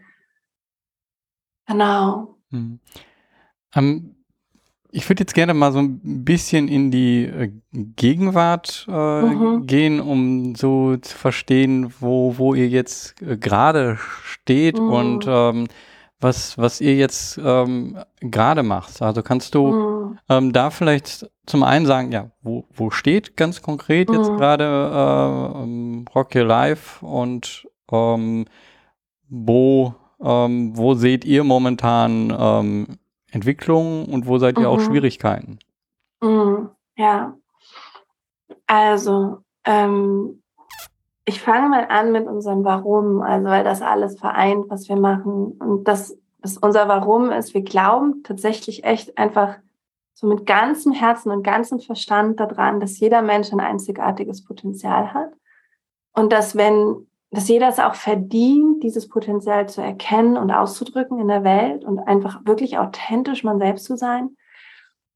[1.67, 2.39] genau.
[2.51, 2.81] Hm.
[3.75, 4.15] Ähm,
[4.95, 9.67] ich würde jetzt gerne mal so ein bisschen in die äh, Gegenwart äh, mhm.
[9.67, 14.89] gehen, um so zu verstehen, wo, wo ihr jetzt äh, gerade steht mhm.
[14.89, 15.67] und ähm,
[16.21, 19.03] was, was ihr jetzt ähm, gerade macht.
[19.03, 20.19] Also kannst du mhm.
[20.29, 24.37] ähm, da vielleicht zum einen sagen, ja, wo, wo steht ganz konkret jetzt mhm.
[24.37, 28.47] gerade äh, Rock Your Life und ähm,
[29.29, 32.87] wo, ähm, wo seht ihr momentan ähm,
[33.31, 34.85] Entwicklungen und wo seid ihr auch mhm.
[34.85, 35.59] Schwierigkeiten?
[36.23, 36.71] Mhm.
[36.97, 37.37] Ja,
[38.67, 40.43] also ähm,
[41.27, 45.53] ich fange mal an mit unserem Warum, also weil das alles vereint, was wir machen.
[45.53, 49.57] Und das, das unser Warum ist, wir glauben tatsächlich echt einfach
[50.13, 55.33] so mit ganzem Herzen und ganzem Verstand daran, dass jeder Mensch ein einzigartiges Potenzial hat.
[56.13, 61.29] Und dass wenn, dass jeder es auch verdient, dieses Potenzial zu erkennen und auszudrücken in
[61.29, 64.37] der Welt und einfach wirklich authentisch man selbst zu sein.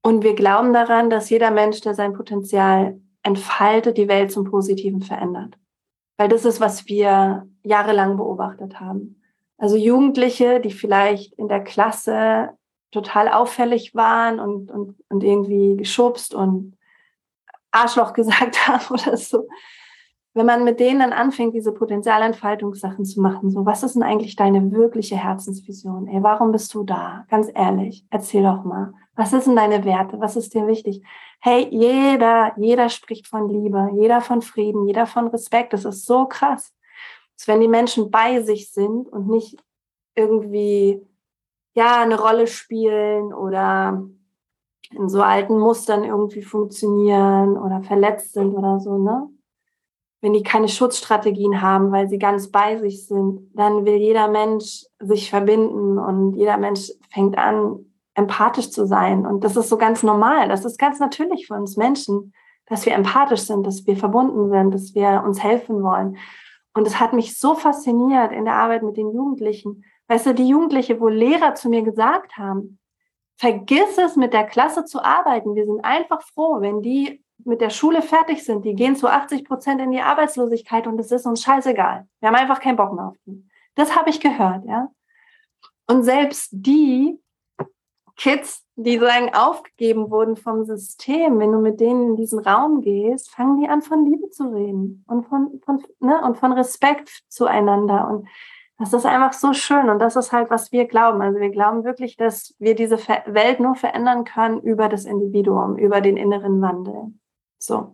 [0.01, 5.01] Und wir glauben daran, dass jeder Mensch, der sein Potenzial entfaltet, die Welt zum Positiven
[5.01, 5.57] verändert.
[6.19, 9.21] Weil das ist, was wir jahrelang beobachtet haben.
[9.57, 12.49] Also Jugendliche, die vielleicht in der Klasse
[12.91, 16.77] total auffällig waren und, und, und irgendwie geschubst und
[17.71, 19.47] Arschloch gesagt haben oder so.
[20.39, 24.37] Wenn man mit denen dann anfängt, diese Potenzialentfaltungssachen zu machen, so, was ist denn eigentlich
[24.37, 26.07] deine wirkliche Herzensvision?
[26.07, 27.25] Ey, warum bist du da?
[27.29, 28.93] Ganz ehrlich, erzähl doch mal.
[29.17, 30.17] Was ist denn deine Werte?
[30.21, 31.03] Was ist dir wichtig?
[31.41, 35.73] Hey, jeder, jeder spricht von Liebe, jeder von Frieden, jeder von Respekt.
[35.73, 36.73] Das ist so krass.
[37.37, 39.61] Dass wenn die Menschen bei sich sind und nicht
[40.15, 41.05] irgendwie,
[41.75, 44.05] ja, eine Rolle spielen oder
[44.91, 49.29] in so alten Mustern irgendwie funktionieren oder verletzt sind oder so, ne?
[50.21, 54.85] Wenn die keine Schutzstrategien haben, weil sie ganz bei sich sind, dann will jeder Mensch
[54.99, 59.25] sich verbinden und jeder Mensch fängt an, empathisch zu sein.
[59.25, 60.49] Und das ist so ganz normal.
[60.49, 62.33] Das ist ganz natürlich für uns Menschen,
[62.65, 66.17] dass wir empathisch sind, dass wir verbunden sind, dass wir uns helfen wollen.
[66.73, 69.83] Und es hat mich so fasziniert in der Arbeit mit den Jugendlichen.
[70.07, 72.79] Weißt du, die Jugendliche, wo Lehrer zu mir gesagt haben,
[73.37, 75.55] vergiss es, mit der Klasse zu arbeiten.
[75.55, 78.65] Wir sind einfach froh, wenn die mit der Schule fertig sind.
[78.65, 82.07] Die gehen zu 80 Prozent in die Arbeitslosigkeit und es ist uns scheißegal.
[82.19, 83.45] Wir haben einfach keinen Bock mehr auf die.
[83.75, 84.89] Das habe ich gehört, ja.
[85.87, 87.19] Und selbst die
[88.19, 93.31] Kids, die sagen, aufgegeben wurden vom System, wenn du mit denen in diesen Raum gehst,
[93.31, 98.09] fangen die an, von Liebe zu reden und von, von, ne, und von Respekt zueinander.
[98.09, 98.27] Und
[98.77, 99.89] das ist einfach so schön.
[99.89, 101.21] Und das ist halt, was wir glauben.
[101.21, 106.01] Also wir glauben wirklich, dass wir diese Welt nur verändern können über das Individuum, über
[106.01, 107.13] den inneren Wandel.
[107.59, 107.93] So.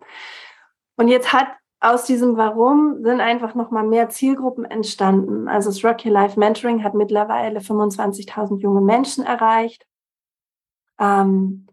[0.96, 1.48] Und jetzt hat
[1.82, 5.48] aus diesem Warum sind einfach nochmal mehr Zielgruppen entstanden.
[5.48, 9.86] Also das Rocky Life Mentoring hat mittlerweile 25.000 junge Menschen erreicht.
[11.00, 11.68] Ähm,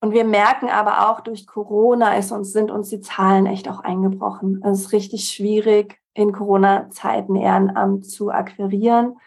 [0.00, 3.80] und wir merken aber auch durch Corona ist uns, sind uns die Zahlen echt auch
[3.80, 4.62] eingebrochen.
[4.64, 9.18] Es ist richtig schwierig, in Corona-Zeiten Ehrenamt zu akquirieren.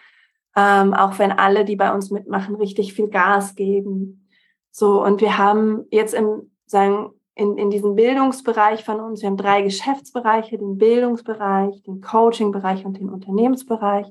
[0.56, 4.28] Ähm, auch wenn alle, die bei uns mitmachen, richtig viel Gas geben.
[4.72, 9.22] So, und wir haben jetzt im, sagen, in, in diesem Bildungsbereich von uns.
[9.22, 14.08] Wir haben drei Geschäftsbereiche, den Bildungsbereich, den Coachingbereich und den Unternehmensbereich.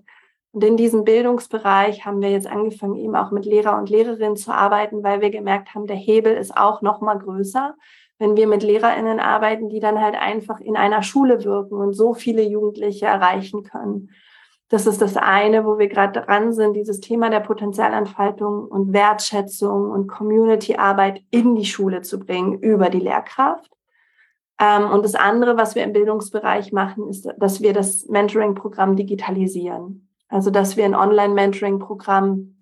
[0.53, 4.53] Und in diesem Bildungsbereich haben wir jetzt angefangen, eben auch mit Lehrer und Lehrerinnen zu
[4.53, 7.75] arbeiten, weil wir gemerkt haben, der Hebel ist auch noch mal größer,
[8.19, 12.15] wenn wir mit LehrerInnen arbeiten, die dann halt einfach in einer Schule wirken und so
[12.15, 14.11] viele Jugendliche erreichen können.
[14.69, 19.91] Das ist das eine, wo wir gerade dran sind, dieses Thema der Potenzialentfaltung und Wertschätzung
[19.91, 23.71] und Community-Arbeit in die Schule zu bringen über die Lehrkraft.
[24.59, 30.09] Ähm, und das andere, was wir im Bildungsbereich machen, ist, dass wir das Mentoring-Programm digitalisieren.
[30.29, 32.57] Also, dass wir ein Online-Mentoring-Programm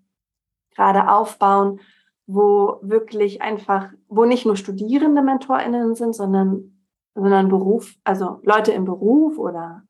[0.74, 1.80] gerade aufbauen,
[2.26, 6.84] wo wirklich einfach, wo nicht nur Studierende MentorInnen sind, sondern,
[7.14, 9.84] sondern Beruf, also Leute im Beruf oder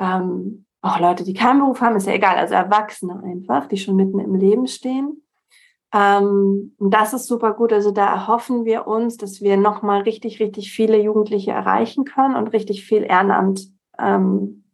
[0.00, 3.96] ähm, auch Leute, die keinen Beruf haben, ist ja egal, also Erwachsene einfach, die schon
[3.96, 5.22] mitten im Leben stehen.
[5.94, 7.72] Ähm, das ist super gut.
[7.72, 12.48] Also da erhoffen wir uns, dass wir nochmal richtig, richtig viele Jugendliche erreichen können und
[12.48, 13.62] richtig viel Ehrenamt
[13.98, 14.64] ähm,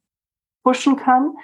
[0.64, 1.36] pushen können.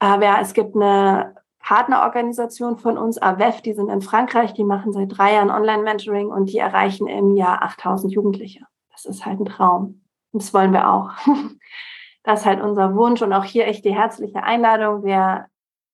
[0.00, 4.92] Aber ja, es gibt eine Partnerorganisation von uns, AWEF, die sind in Frankreich, die machen
[4.92, 8.66] seit drei Jahren Online-Mentoring und die erreichen im Jahr 8000 Jugendliche.
[8.92, 10.02] Das ist halt ein Traum.
[10.32, 11.12] Und das wollen wir auch.
[12.24, 15.46] Das ist halt unser Wunsch und auch hier echt die herzliche Einladung, wer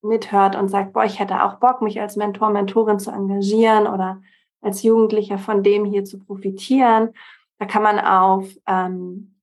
[0.02, 4.22] mithört und sagt, boah, ich hätte auch Bock, mich als Mentor, Mentorin zu engagieren oder
[4.62, 7.10] als Jugendlicher von dem hier zu profitieren.
[7.58, 9.34] Da kann man auf ähm,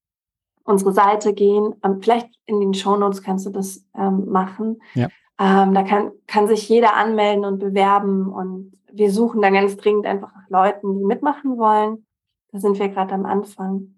[0.64, 1.76] unsere Seite gehen.
[1.84, 4.82] Ähm, vielleicht in den Shownotes kannst du das ähm, machen.
[4.96, 5.10] Ja.
[5.40, 10.08] Ähm, da kann, kann sich jeder anmelden und bewerben und wir suchen da ganz dringend
[10.08, 12.06] einfach nach Leuten, die mitmachen wollen.
[12.52, 13.97] Da sind wir gerade am Anfang.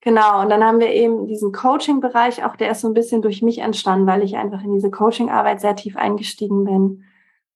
[0.00, 3.42] Genau, und dann haben wir eben diesen Coaching-Bereich, auch der ist so ein bisschen durch
[3.42, 7.04] mich entstanden, weil ich einfach in diese Coaching-Arbeit sehr tief eingestiegen bin.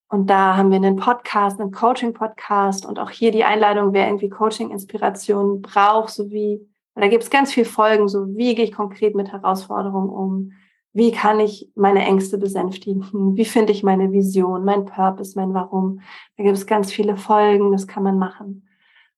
[0.09, 4.28] Und da haben wir einen Podcast, einen Coaching-Podcast und auch hier die Einladung, wer irgendwie
[4.28, 9.32] Coaching-Inspiration braucht, sowie, da gibt es ganz viele Folgen, so wie gehe ich konkret mit
[9.32, 10.53] Herausforderungen um,
[10.93, 16.01] wie kann ich meine Ängste besänftigen, wie finde ich meine Vision, mein Purpose, mein Warum.
[16.36, 18.68] Da gibt es ganz viele Folgen, das kann man machen.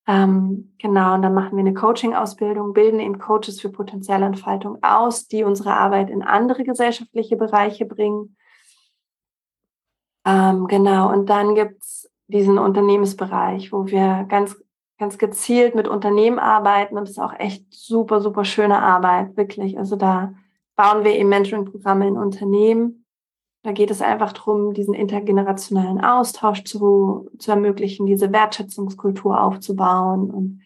[0.07, 5.45] Ähm, genau, und dann machen wir eine Coaching-Ausbildung, bilden eben Coaches für Potenzialentfaltung aus, die
[5.45, 8.37] unsere Arbeit in andere gesellschaftliche Bereiche bringen.
[10.27, 14.57] Ähm, genau, und dann gibt's diesen Unternehmensbereich, wo wir ganz,
[14.99, 19.79] ganz gezielt mit Unternehmen arbeiten und das ist auch echt super, super schöne Arbeit, wirklich.
[19.79, 20.35] Also da
[20.77, 23.04] bauen wir eben Mentoring-Programme in Unternehmen
[23.65, 30.61] da geht es einfach darum, diesen intergenerationalen Austausch zu, zu ermöglichen, diese Wertschätzungskultur aufzubauen und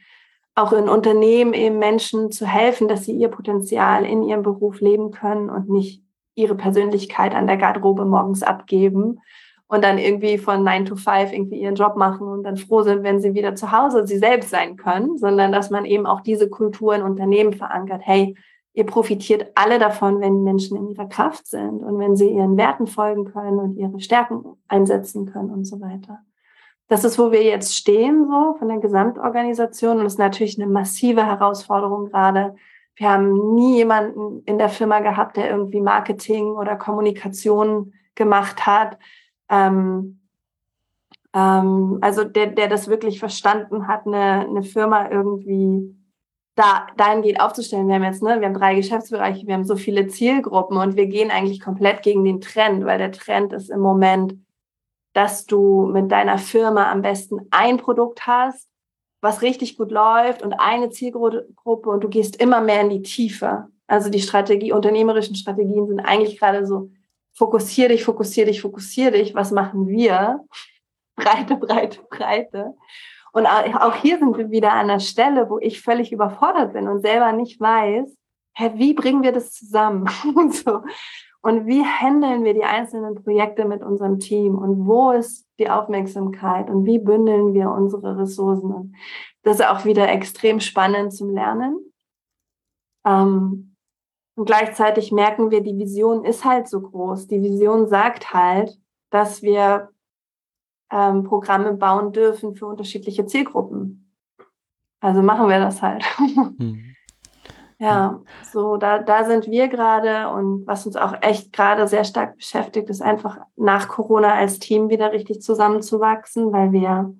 [0.56, 5.12] auch in Unternehmen eben Menschen zu helfen, dass sie ihr Potenzial in ihrem Beruf leben
[5.12, 6.02] können und nicht
[6.34, 9.20] ihre Persönlichkeit an der Garderobe morgens abgeben
[9.68, 13.04] und dann irgendwie von 9 to 5 irgendwie ihren Job machen und dann froh sind,
[13.04, 16.50] wenn sie wieder zu Hause sie selbst sein können, sondern dass man eben auch diese
[16.50, 18.00] Kultur in Unternehmen verankert.
[18.04, 18.34] Hey,
[18.78, 22.86] ihr profitiert alle davon, wenn Menschen in ihrer Kraft sind und wenn sie ihren Werten
[22.86, 26.20] folgen können und ihre Stärken einsetzen können und so weiter.
[26.86, 29.98] Das ist, wo wir jetzt stehen, so von der Gesamtorganisation.
[29.98, 32.54] Und das ist natürlich eine massive Herausforderung gerade.
[32.94, 38.96] Wir haben nie jemanden in der Firma gehabt, der irgendwie Marketing oder Kommunikation gemacht hat.
[39.50, 40.20] Ähm,
[41.34, 45.97] ähm, also der, der das wirklich verstanden hat, eine, eine Firma irgendwie
[46.58, 47.88] da dahingehend aufzustellen.
[47.88, 51.06] Wir haben jetzt, ne, wir haben drei Geschäftsbereiche, wir haben so viele Zielgruppen und wir
[51.06, 54.34] gehen eigentlich komplett gegen den Trend, weil der Trend ist im Moment,
[55.12, 58.68] dass du mit deiner Firma am besten ein Produkt hast,
[59.20, 63.68] was richtig gut läuft und eine Zielgruppe und du gehst immer mehr in die Tiefe.
[63.86, 66.90] Also die Strategie, unternehmerischen Strategien sind eigentlich gerade so,
[67.32, 69.34] fokussier dich, fokussier dich, fokussier dich.
[69.34, 70.44] Was machen wir?
[71.16, 72.74] Breite, breite, breite.
[73.38, 77.02] Und auch hier sind wir wieder an der Stelle, wo ich völlig überfordert bin und
[77.02, 78.16] selber nicht weiß,
[78.54, 80.10] hä, wie bringen wir das zusammen?
[80.34, 80.82] und, so.
[81.42, 84.58] und wie handeln wir die einzelnen Projekte mit unserem Team?
[84.58, 86.68] Und wo ist die Aufmerksamkeit?
[86.68, 88.72] Und wie bündeln wir unsere Ressourcen?
[88.72, 88.96] Und
[89.44, 91.78] das ist auch wieder extrem spannend zum Lernen.
[93.06, 93.76] Ähm,
[94.34, 97.28] und gleichzeitig merken wir, die Vision ist halt so groß.
[97.28, 98.76] Die Vision sagt halt,
[99.10, 99.90] dass wir
[100.90, 104.14] ähm, Programme bauen dürfen für unterschiedliche Zielgruppen.
[105.00, 106.04] Also machen wir das halt.
[106.58, 106.84] Mhm.
[107.80, 112.36] Ja, so da, da sind wir gerade und was uns auch echt gerade sehr stark
[112.36, 117.14] beschäftigt, ist einfach nach Corona als Team wieder richtig zusammenzuwachsen, weil wir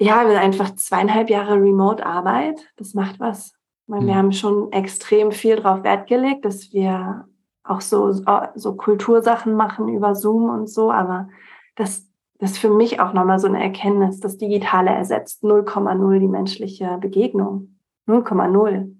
[0.00, 3.52] ja, wir einfach zweieinhalb Jahre Remote-Arbeit, das macht was.
[3.86, 4.18] Weil wir mhm.
[4.18, 7.26] haben schon extrem viel darauf Wert gelegt, dass wir
[7.64, 8.12] auch so,
[8.54, 11.28] so Kultursachen machen über Zoom und so, aber
[11.74, 12.07] das
[12.38, 16.98] das ist für mich auch nochmal so eine Erkenntnis, das Digitale ersetzt 0,0 die menschliche
[16.98, 17.76] Begegnung.
[18.06, 18.94] 0,0.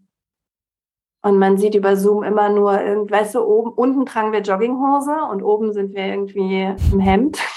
[1.22, 5.42] Und man sieht über Zoom immer nur, weißt du, oben, unten tragen wir Jogginghose und
[5.42, 7.38] oben sind wir irgendwie im Hemd.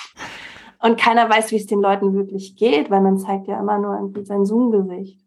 [0.83, 3.93] Und keiner weiß, wie es den Leuten wirklich geht, weil man zeigt ja immer nur
[3.93, 5.23] irgendwie sein Zoom-Gesicht.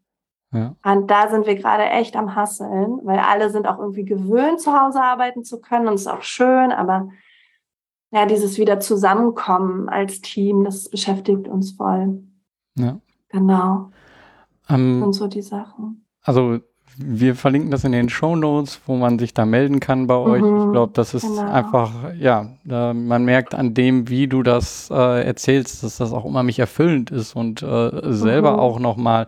[0.50, 0.74] Ja.
[0.84, 4.72] Und da sind wir gerade echt am Hasseln, weil alle sind auch irgendwie gewöhnt, zu
[4.72, 7.08] Hause arbeiten zu können und es ist auch schön, aber
[8.14, 12.22] ja, dieses wieder Zusammenkommen als Team, das beschäftigt uns voll.
[12.78, 13.00] Ja.
[13.30, 13.90] Genau.
[14.68, 16.06] Ähm, und so die Sachen.
[16.22, 16.60] Also
[16.96, 20.42] wir verlinken das in den Show Notes, wo man sich da melden kann bei euch.
[20.42, 21.50] Mhm, ich glaube, das ist genau.
[21.50, 26.22] einfach, ja, äh, man merkt an dem, wie du das äh, erzählst, dass das auch
[26.22, 28.58] unheimlich erfüllend ist und äh, selber mhm.
[28.60, 29.26] auch nochmal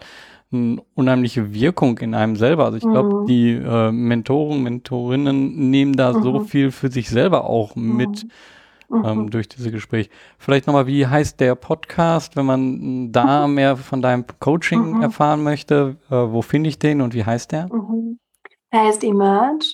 [0.52, 2.66] eine unheimliche Wirkung in einem selber.
[2.66, 3.26] Also ich glaube, mhm.
[3.26, 6.44] die äh, Mentoren, Mentorinnen nehmen da so mhm.
[6.44, 8.28] viel für sich selber auch mit
[8.88, 9.30] mhm ähm, mhm.
[9.30, 10.10] durch diese Gespräche.
[10.38, 13.54] Vielleicht nochmal, wie heißt der Podcast, wenn man da mhm.
[13.54, 15.02] mehr von deinem Coaching mhm.
[15.02, 15.96] erfahren möchte?
[16.10, 17.72] Äh, wo finde ich den und wie heißt der?
[17.72, 18.18] Mhm.
[18.72, 19.66] Der heißt Emerge.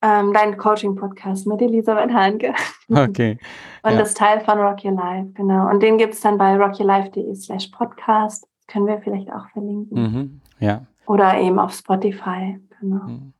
[0.00, 2.54] Ähm, dein Coaching-Podcast mit Elisabeth Hanke.
[2.90, 3.38] Okay.
[3.82, 3.98] und ja.
[3.98, 5.68] das Teil von Rock Your Life, genau.
[5.68, 8.46] Und den gibt es dann bei rockyourlife.de slash podcast.
[8.66, 10.02] können wir vielleicht auch verlinken.
[10.02, 10.40] Mhm.
[10.58, 10.86] Ja.
[11.06, 13.04] Oder eben auf Spotify, genau.
[13.04, 13.32] Mhm.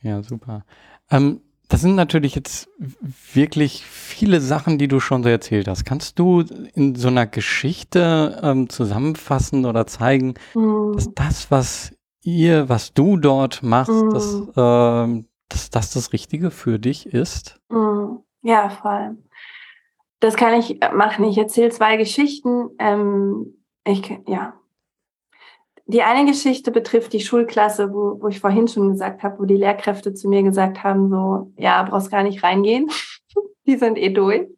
[0.00, 0.64] Ja, super.
[1.08, 1.40] Ähm,
[1.70, 2.68] das sind natürlich jetzt
[3.32, 5.84] wirklich viele Sachen, die du schon so erzählt hast.
[5.84, 6.40] Kannst du
[6.74, 10.94] in so einer Geschichte ähm, zusammenfassen oder zeigen, mm.
[10.94, 14.10] dass das, was ihr, was du dort machst, mm.
[14.10, 17.60] dass, äh, dass das das Richtige für dich ist?
[17.68, 18.16] Mm.
[18.42, 19.18] Ja, voll.
[20.18, 21.24] Das kann ich machen.
[21.24, 22.70] Ich erzähle zwei Geschichten.
[22.80, 23.54] Ähm,
[23.84, 24.54] ich, ja,
[25.90, 29.56] die eine Geschichte betrifft die Schulklasse, wo, wo ich vorhin schon gesagt habe, wo die
[29.56, 32.90] Lehrkräfte zu mir gesagt haben, so, ja, brauchst gar nicht reingehen,
[33.66, 34.48] die sind eh durch.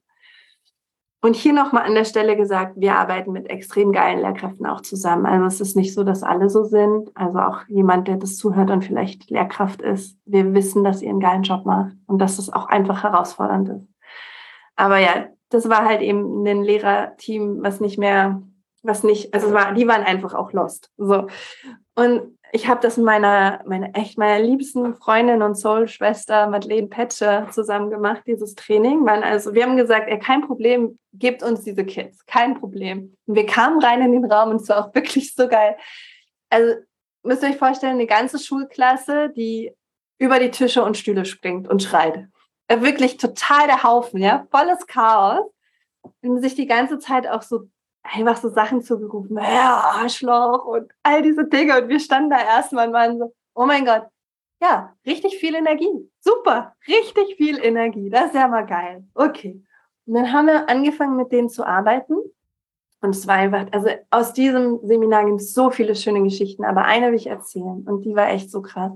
[1.25, 5.25] Und hier nochmal an der Stelle gesagt, wir arbeiten mit extrem geilen Lehrkräften auch zusammen.
[5.25, 7.11] Also es ist nicht so, dass alle so sind.
[7.15, 10.19] Also auch jemand, der das zuhört und vielleicht Lehrkraft ist.
[10.25, 13.87] Wir wissen, dass ihr einen geilen Job macht und dass es auch einfach herausfordernd ist.
[14.75, 18.43] Aber ja, das war halt eben ein Lehrerteam, was nicht mehr
[18.83, 20.91] was nicht, also war, die waren einfach auch lost.
[20.97, 21.29] So.
[21.95, 27.47] Und ich habe das mit meiner, meiner, echt meiner liebsten Freundin und Soul-Schwester Madeleine Petsche
[27.51, 29.07] zusammen gemacht, dieses Training.
[29.07, 33.17] Weil also, wir haben gesagt, ey, kein Problem, gebt uns diese Kids, kein Problem.
[33.27, 35.77] Und wir kamen rein in den Raum und es war auch wirklich so geil.
[36.51, 36.75] Also,
[37.23, 39.73] müsst ihr euch vorstellen, eine ganze Schulklasse, die
[40.19, 42.29] über die Tische und Stühle springt und schreit.
[42.69, 45.51] Äh, wirklich total der Haufen, ja, volles Chaos.
[46.21, 47.69] Und sich die ganze Zeit auch so
[48.03, 51.83] einfach so Sachen zugerufen, ja, Arschloch und all diese Dinge.
[51.83, 54.07] Und wir standen da erstmal und waren so, oh mein Gott,
[54.61, 56.11] ja, richtig viel Energie.
[56.21, 58.11] Super, richtig viel Energie.
[58.11, 59.05] Das ist ja mal geil.
[59.15, 59.63] Okay.
[60.07, 62.15] Und dann haben wir angefangen, mit denen zu arbeiten.
[63.01, 66.85] Und es war einfach, also aus diesem Seminar gibt es so viele schöne Geschichten, aber
[66.85, 68.93] eine will ich erzählen und die war echt so krass.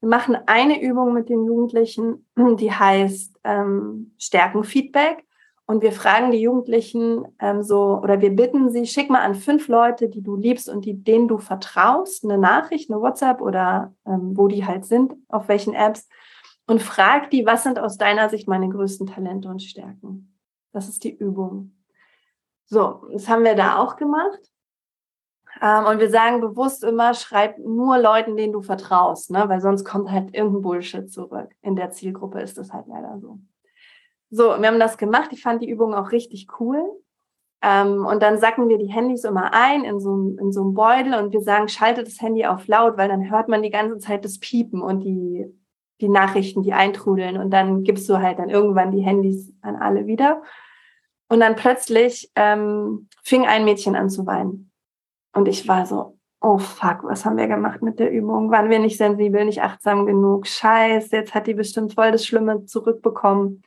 [0.00, 5.24] Wir machen eine Übung mit den Jugendlichen, die heißt ähm, Stärkenfeedback.
[5.66, 9.68] Und wir fragen die Jugendlichen ähm, so, oder wir bitten sie, schick mal an fünf
[9.68, 14.36] Leute, die du liebst und die, denen du vertraust, eine Nachricht, eine WhatsApp oder ähm,
[14.36, 16.08] wo die halt sind, auf welchen Apps,
[16.66, 20.38] und frag die, was sind aus deiner Sicht meine größten Talente und Stärken.
[20.72, 21.76] Das ist die Übung.
[22.66, 24.40] So, das haben wir da auch gemacht.
[25.60, 29.48] Ähm, und wir sagen bewusst immer, schreib nur Leuten, denen du vertraust, ne?
[29.48, 31.50] weil sonst kommt halt irgendein Bullshit zurück.
[31.60, 33.38] In der Zielgruppe ist das halt leider so.
[34.34, 35.28] So, wir haben das gemacht.
[35.32, 36.80] Ich fand die Übung auch richtig cool.
[37.60, 41.14] Ähm, und dann sacken wir die Handys immer ein in so, in so einem Beutel
[41.14, 44.24] und wir sagen, schaltet das Handy auf laut, weil dann hört man die ganze Zeit
[44.24, 45.44] das Piepen und die,
[46.00, 47.36] die Nachrichten, die eintrudeln.
[47.36, 50.42] Und dann gibst du halt dann irgendwann die Handys an alle wieder.
[51.28, 54.72] Und dann plötzlich ähm, fing ein Mädchen an zu weinen.
[55.34, 58.50] Und ich war so, oh fuck, was haben wir gemacht mit der Übung?
[58.50, 60.46] Waren wir nicht sensibel, nicht achtsam genug?
[60.46, 63.62] Scheiße, jetzt hat die bestimmt voll das Schlimme zurückbekommen.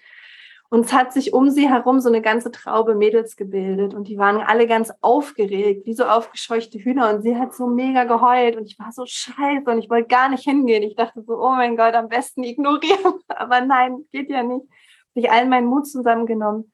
[0.76, 4.18] Und es hat sich um sie herum so eine ganze Traube Mädels gebildet und die
[4.18, 8.66] waren alle ganz aufgeregt, wie so aufgescheuchte Hühner und sie hat so mega geheult und
[8.66, 10.84] ich war so scheiße und ich wollte gar nicht hingehen.
[10.84, 13.14] Ich dachte so, oh mein Gott, am besten ignorieren.
[13.30, 14.66] Aber nein, geht ja nicht.
[14.68, 16.74] Hab ich allen meinen Mut zusammengenommen,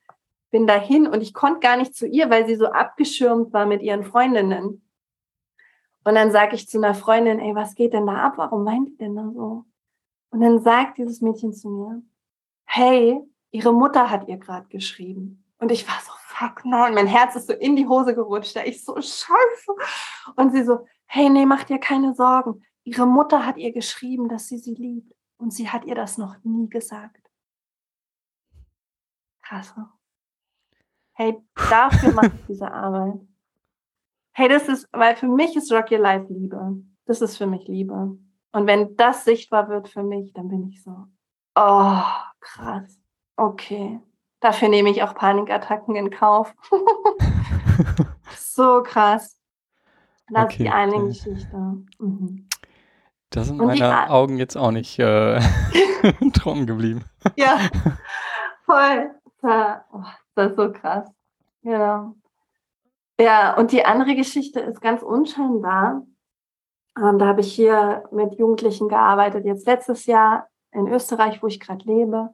[0.49, 3.83] bin dahin und ich konnte gar nicht zu ihr, weil sie so abgeschirmt war mit
[3.83, 4.81] ihren Freundinnen.
[6.05, 8.33] Und dann sage ich zu einer Freundin, ey, was geht denn da ab?
[8.37, 9.65] Warum weint die denn da so?
[10.31, 12.01] Und dann sagt dieses Mädchen zu mir,
[12.65, 13.21] hey,
[13.51, 15.43] ihre Mutter hat ihr gerade geschrieben.
[15.59, 18.55] Und ich war so, fuck nein, mein Herz ist so in die Hose gerutscht.
[18.55, 19.71] Da ich so, scheiße.
[20.35, 22.63] Und sie so, hey, nee, mach dir keine Sorgen.
[22.83, 25.13] Ihre Mutter hat ihr geschrieben, dass sie sie liebt.
[25.37, 27.21] Und sie hat ihr das noch nie gesagt.
[29.43, 29.75] Krass.
[29.75, 29.89] Ne?
[31.13, 31.37] Hey,
[31.69, 33.19] dafür mache ich diese Arbeit.
[34.33, 36.81] Hey, das ist, weil für mich ist Rock Your Life Liebe.
[37.05, 38.17] Das ist für mich Liebe.
[38.53, 40.91] Und wenn das sichtbar wird für mich, dann bin ich so,
[41.55, 42.01] oh,
[42.39, 43.00] krass.
[43.41, 43.99] Okay.
[44.39, 46.53] Dafür nehme ich auch Panikattacken in Kauf.
[48.37, 49.39] so krass.
[50.29, 51.05] Das okay, ist die eine.
[51.07, 51.57] Geschichte.
[51.97, 52.47] Mhm.
[53.31, 55.39] Da sind meine Augen jetzt auch nicht äh,
[56.33, 57.03] trocken geblieben.
[57.35, 57.57] ja,
[58.65, 59.09] voll.
[59.41, 60.03] Oh,
[60.35, 61.09] das ist so krass.
[61.63, 62.13] Genau.
[63.19, 66.03] Ja, und die andere Geschichte ist ganz unscheinbar.
[66.95, 71.59] Ähm, da habe ich hier mit Jugendlichen gearbeitet, jetzt letztes Jahr in Österreich, wo ich
[71.59, 72.31] gerade lebe,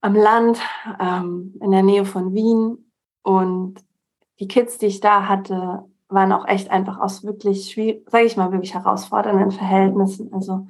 [0.00, 0.60] am Land,
[1.00, 2.92] ähm, in der Nähe von Wien.
[3.22, 3.84] Und
[4.40, 7.74] die Kids, die ich da hatte, waren auch echt einfach aus wirklich,
[8.06, 10.32] sage ich mal, wirklich herausfordernden Verhältnissen.
[10.32, 10.66] Also,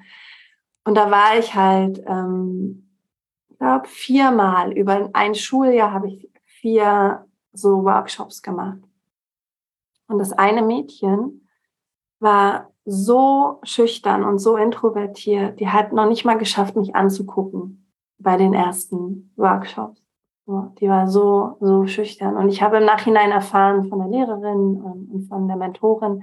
[0.85, 2.89] und da war ich halt, ähm,
[3.49, 8.79] ich glaube, viermal über ein Schuljahr habe ich vier so Workshops gemacht.
[10.09, 11.49] Und das eine Mädchen
[12.21, 17.86] war so schüchtern und so introvertiert, die hat noch nicht mal geschafft, mich anzugucken
[18.19, 20.03] bei den ersten Workshops.
[20.81, 22.37] Die war so, so schüchtern.
[22.37, 26.23] Und ich habe im Nachhinein erfahren von der Lehrerin und von der Mentorin,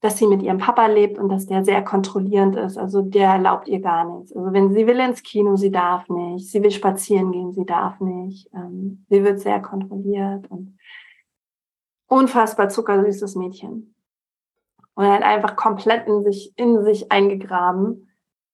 [0.00, 2.76] dass sie mit ihrem Papa lebt und dass der sehr kontrollierend ist.
[2.76, 4.34] Also der erlaubt ihr gar nichts.
[4.34, 6.50] Also wenn sie will ins Kino, sie darf nicht.
[6.50, 8.50] Sie will spazieren gehen, sie darf nicht.
[8.52, 10.76] Ähm, sie wird sehr kontrolliert und
[12.08, 13.94] unfassbar zuckersüßes Mädchen.
[14.94, 18.08] Und halt einfach komplett in sich, in sich eingegraben.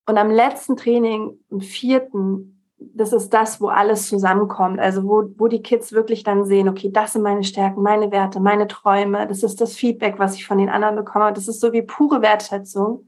[0.06, 2.51] Und am letzten Training, im vierten,
[2.94, 4.78] das ist das, wo alles zusammenkommt.
[4.80, 8.40] Also wo, wo die Kids wirklich dann sehen, okay, das sind meine Stärken, meine Werte,
[8.40, 9.26] meine Träume.
[9.26, 11.32] Das ist das Feedback, was ich von den anderen bekomme.
[11.32, 13.06] Das ist so wie pure Wertschätzung.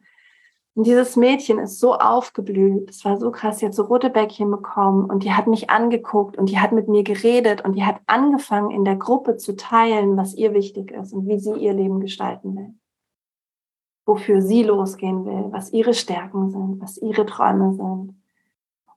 [0.74, 2.88] Und dieses Mädchen ist so aufgeblüht.
[2.88, 3.58] Das war so krass.
[3.58, 6.88] Sie hat so rote Bäckchen bekommen und die hat mich angeguckt und die hat mit
[6.88, 11.12] mir geredet und die hat angefangen, in der Gruppe zu teilen, was ihr wichtig ist
[11.12, 12.74] und wie sie ihr Leben gestalten will.
[14.04, 18.23] Wofür sie losgehen will, was ihre Stärken sind, was ihre Träume sind.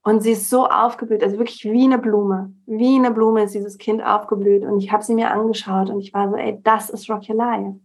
[0.08, 2.56] Und sie ist so aufgeblüht, also wirklich wie eine Blume.
[2.66, 4.64] Wie eine Blume ist dieses Kind aufgeblüht.
[4.64, 7.36] Und ich habe sie mir angeschaut und ich war so, ey, das ist Rock Your
[7.36, 7.78] Life.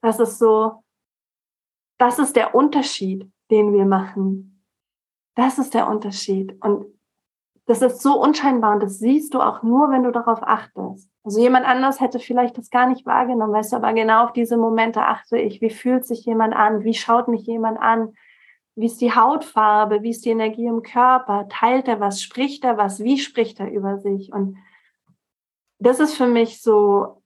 [0.00, 0.84] Das ist so,
[1.98, 4.64] das ist der Unterschied, den wir machen.
[5.34, 6.56] Das ist der Unterschied.
[6.62, 6.86] Und
[7.66, 11.10] das ist so unscheinbar und das siehst du auch nur, wenn du darauf achtest.
[11.24, 14.56] Also jemand anders hätte vielleicht das gar nicht wahrgenommen, weißt du, aber genau auf diese
[14.56, 15.60] Momente achte ich.
[15.60, 16.84] Wie fühlt sich jemand an?
[16.84, 18.14] Wie schaut mich jemand an?
[18.76, 20.02] Wie ist die Hautfarbe?
[20.02, 21.46] Wie ist die Energie im Körper?
[21.48, 22.22] Teilt er was?
[22.22, 23.00] Spricht er was?
[23.00, 24.32] Wie spricht er über sich?
[24.32, 24.56] Und
[25.78, 27.22] das ist für mich so,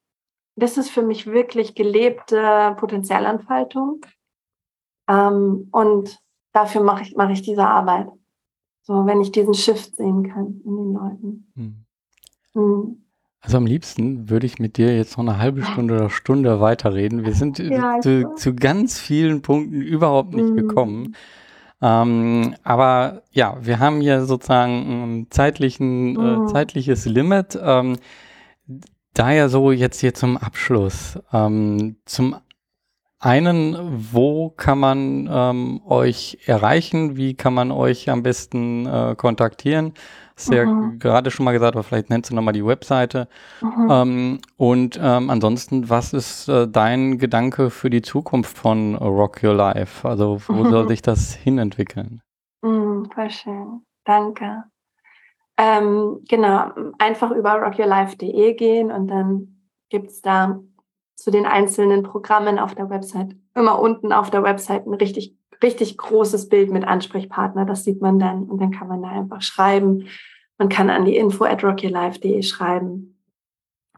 [0.56, 4.04] das ist für mich wirklich gelebte Potenzialentfaltung.
[5.08, 6.18] Ähm, und
[6.52, 8.08] dafür mache ich, mache ich diese Arbeit.
[8.82, 11.52] So, wenn ich diesen Shift sehen kann in den Leuten.
[11.54, 11.84] Hm.
[12.54, 13.07] Hm.
[13.40, 17.24] Also am liebsten würde ich mit dir jetzt noch eine halbe Stunde oder Stunde weiterreden.
[17.24, 20.56] Wir sind ja, zu, zu, ganz vielen Punkten überhaupt nicht mhm.
[20.56, 21.16] gekommen.
[21.80, 24.72] Ähm, aber ja, wir haben hier sozusagen
[25.20, 26.44] ein zeitlichen, äh, mhm.
[26.44, 27.58] äh, zeitliches Limit.
[27.62, 27.96] Ähm,
[29.14, 31.18] daher so jetzt hier zum Abschluss.
[31.32, 32.36] Ähm, zum
[33.20, 33.76] einen,
[34.12, 37.16] wo kann man ähm, euch erreichen?
[37.16, 39.94] Wie kann man euch am besten äh, kontaktieren?
[40.38, 41.00] Hast ja mhm.
[41.00, 43.26] gerade schon mal gesagt, aber vielleicht nennst du nochmal die Webseite.
[43.60, 43.88] Mhm.
[43.90, 49.54] Ähm, und ähm, ansonsten, was ist äh, dein Gedanke für die Zukunft von Rock Your
[49.54, 50.08] Life?
[50.08, 50.70] Also wo mhm.
[50.70, 52.22] soll sich das hinentwickeln?
[52.62, 53.82] Mhm, voll schön.
[54.04, 54.62] Danke.
[55.56, 60.60] Ähm, genau, einfach über rockyourlife.de gehen und dann gibt es da
[61.16, 65.96] zu den einzelnen Programmen auf der Website immer unten auf der Website ein richtig, richtig
[65.96, 67.64] großes Bild mit Ansprechpartner.
[67.64, 70.06] Das sieht man dann und dann kann man da einfach schreiben.
[70.58, 73.16] Man kann an die info at rockyourlife.de schreiben.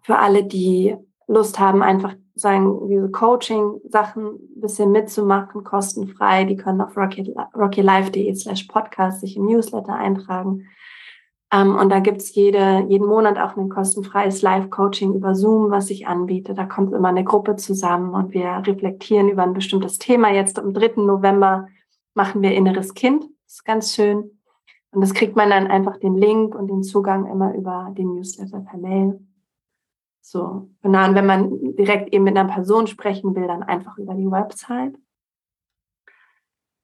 [0.03, 0.97] Für alle, die
[1.27, 8.65] Lust haben, einfach sagen, diese Coaching-Sachen ein bisschen mitzumachen, kostenfrei, die können auf rockylife.de slash
[8.65, 10.67] podcast sich im Newsletter eintragen.
[11.53, 16.07] Ähm, und da gibt's jede, jeden Monat auch ein kostenfreies Live-Coaching über Zoom, was ich
[16.07, 16.55] anbiete.
[16.55, 20.33] Da kommt immer eine Gruppe zusammen und wir reflektieren über ein bestimmtes Thema.
[20.33, 21.03] Jetzt am 3.
[21.03, 21.67] November
[22.15, 23.25] machen wir Inneres Kind.
[23.45, 24.39] Das ist ganz schön.
[24.93, 28.61] Und das kriegt man dann einfach den Link und den Zugang immer über den Newsletter
[28.61, 29.21] per Mail.
[30.21, 31.09] So, genau.
[31.09, 34.95] Und wenn man direkt eben mit einer Person sprechen will, dann einfach über die Website.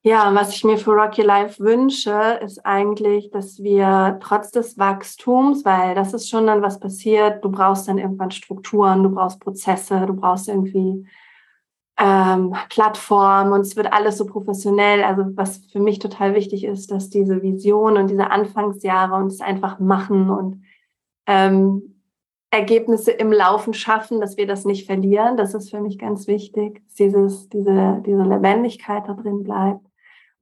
[0.06, 5.64] Ja, was ich mir für Rocky Life wünsche, ist eigentlich, dass wir trotz des Wachstums,
[5.64, 10.06] weil das ist schon dann was passiert, du brauchst dann irgendwann Strukturen, du brauchst Prozesse,
[10.06, 11.04] du brauchst irgendwie
[11.98, 15.02] ähm, Plattform und es wird alles so professionell.
[15.02, 19.80] Also was für mich total wichtig ist, dass diese Vision und diese Anfangsjahre uns einfach
[19.80, 20.62] machen und
[21.26, 22.00] ähm,
[22.52, 25.36] Ergebnisse im Laufen schaffen, dass wir das nicht verlieren.
[25.36, 29.85] Das ist für mich ganz wichtig, dass dieses, diese, diese Lebendigkeit da drin bleibt.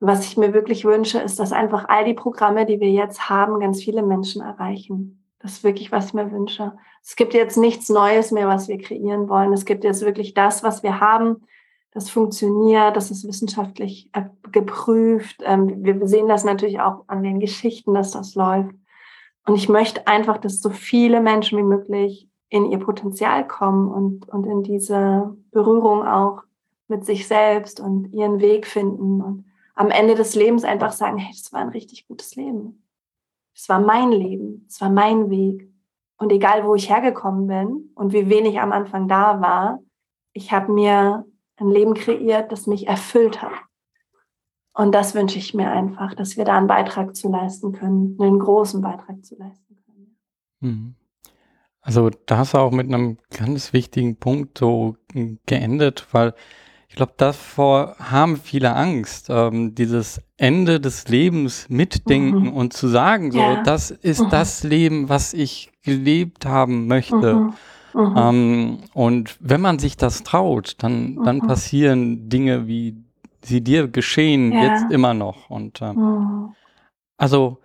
[0.07, 3.59] Was ich mir wirklich wünsche, ist, dass einfach all die Programme, die wir jetzt haben,
[3.59, 5.25] ganz viele Menschen erreichen.
[5.39, 6.73] Das ist wirklich, was ich mir wünsche.
[7.03, 9.53] Es gibt jetzt nichts Neues mehr, was wir kreieren wollen.
[9.55, 11.47] Es gibt jetzt wirklich das, was wir haben,
[11.93, 14.11] das funktioniert, das ist wissenschaftlich
[14.53, 15.43] geprüft.
[15.45, 18.75] Ähm, wir sehen das natürlich auch an den Geschichten, dass das läuft.
[19.47, 24.29] Und ich möchte einfach, dass so viele Menschen wie möglich in ihr Potenzial kommen und,
[24.29, 26.43] und in diese Berührung auch
[26.89, 29.45] mit sich selbst und ihren Weg finden und
[29.75, 32.87] am Ende des Lebens einfach sagen, hey, das war ein richtig gutes Leben.
[33.55, 35.71] Es war mein Leben, es war mein Weg.
[36.17, 39.81] Und egal, wo ich hergekommen bin und wie wenig am Anfang da war,
[40.33, 41.25] ich habe mir
[41.57, 43.53] ein Leben kreiert, das mich erfüllt hat.
[44.73, 48.41] Und das wünsche ich mir einfach, dass wir da einen Beitrag zu leisten können, einen
[48.41, 50.19] großen Beitrag zu leisten können.
[50.61, 50.95] Mhm.
[51.81, 54.97] Also da hast du auch mit einem ganz wichtigen Punkt so
[55.47, 56.35] geendet, weil
[56.95, 62.53] ich glaube, davor haben viele Angst, ähm, dieses Ende des Lebens mitdenken mhm.
[62.53, 63.65] und zu sagen, so, ja.
[63.65, 64.31] das ist mhm.
[64.31, 67.35] das Leben, was ich gelebt haben möchte.
[67.35, 67.55] Mhm.
[67.95, 68.15] mhm.
[68.17, 71.49] Ähm, und wenn man sich das traut, dann, dann mhm.
[71.49, 72.95] passieren Dinge, wie
[73.43, 74.63] sie dir geschehen, ja.
[74.63, 75.51] jetzt immer noch.
[75.51, 76.55] Und ähm, mhm.
[77.17, 77.59] also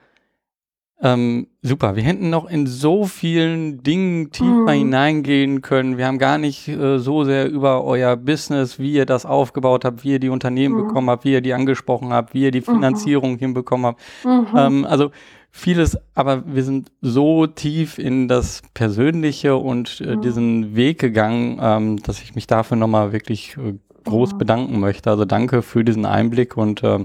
[1.01, 1.95] ähm, super.
[1.95, 4.69] Wir hätten noch in so vielen Dingen tiefer mhm.
[4.69, 5.97] hineingehen können.
[5.97, 10.03] Wir haben gar nicht äh, so sehr über euer Business, wie ihr das aufgebaut habt,
[10.03, 10.87] wie ihr die Unternehmen mhm.
[10.87, 12.65] bekommen habt, wie ihr die angesprochen habt, wie ihr die mhm.
[12.65, 13.39] Finanzierung mhm.
[13.39, 14.01] hinbekommen habt.
[14.25, 15.11] Ähm, also
[15.51, 20.21] vieles, aber wir sind so tief in das Persönliche und äh, mhm.
[20.21, 25.09] diesen Weg gegangen, ähm, dass ich mich dafür nochmal wirklich äh, groß bedanken möchte.
[25.09, 27.03] Also danke für diesen Einblick und ähm,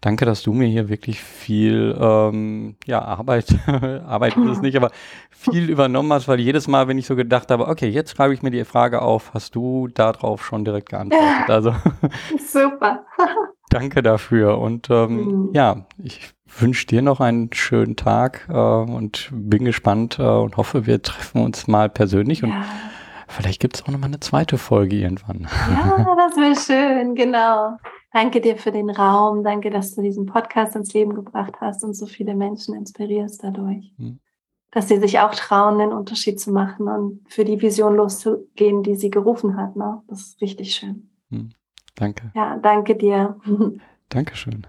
[0.00, 3.54] danke, dass du mir hier wirklich viel ähm, ja, Arbeit,
[4.06, 4.90] Arbeit ist es nicht, aber
[5.30, 8.42] viel übernommen hast, weil jedes Mal, wenn ich so gedacht habe, okay, jetzt schreibe ich
[8.42, 11.48] mir die Frage auf, hast du darauf schon direkt geantwortet.
[11.48, 11.74] Also
[12.38, 13.04] super.
[13.70, 14.58] danke dafür.
[14.58, 15.50] Und ähm, mhm.
[15.52, 20.86] ja, ich wünsche dir noch einen schönen Tag äh, und bin gespannt äh, und hoffe,
[20.86, 22.48] wir treffen uns mal persönlich ja.
[22.48, 22.54] und
[23.30, 25.46] Vielleicht gibt es auch noch mal eine zweite Folge irgendwann.
[25.68, 27.76] Ja, das wäre schön, genau.
[28.12, 29.44] Danke dir für den Raum.
[29.44, 33.92] Danke, dass du diesen Podcast ins Leben gebracht hast und so viele Menschen inspirierst dadurch.
[33.98, 34.20] Hm.
[34.70, 38.96] Dass sie sich auch trauen, den Unterschied zu machen und für die Vision loszugehen, die
[38.96, 39.76] sie gerufen hat.
[39.76, 40.02] Ne?
[40.08, 41.10] Das ist richtig schön.
[41.30, 41.50] Hm.
[41.94, 42.30] Danke.
[42.34, 43.38] Ja, danke dir.
[44.08, 44.66] Dankeschön.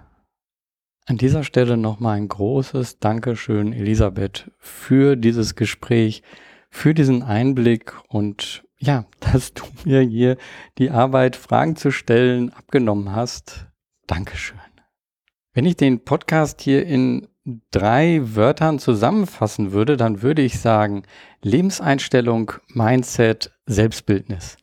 [1.06, 6.24] An dieser Stelle nochmal ein großes Dankeschön, Elisabeth, für dieses Gespräch,
[6.70, 10.38] für diesen Einblick und ja, dass du mir hier
[10.78, 13.68] die Arbeit, Fragen zu stellen, abgenommen hast.
[14.08, 14.58] Dankeschön.
[15.54, 17.28] Wenn ich den Podcast hier in
[17.72, 21.04] drei Wörtern zusammenfassen würde, dann würde ich sagen
[21.42, 24.58] Lebenseinstellung, Mindset, Selbstbildnis.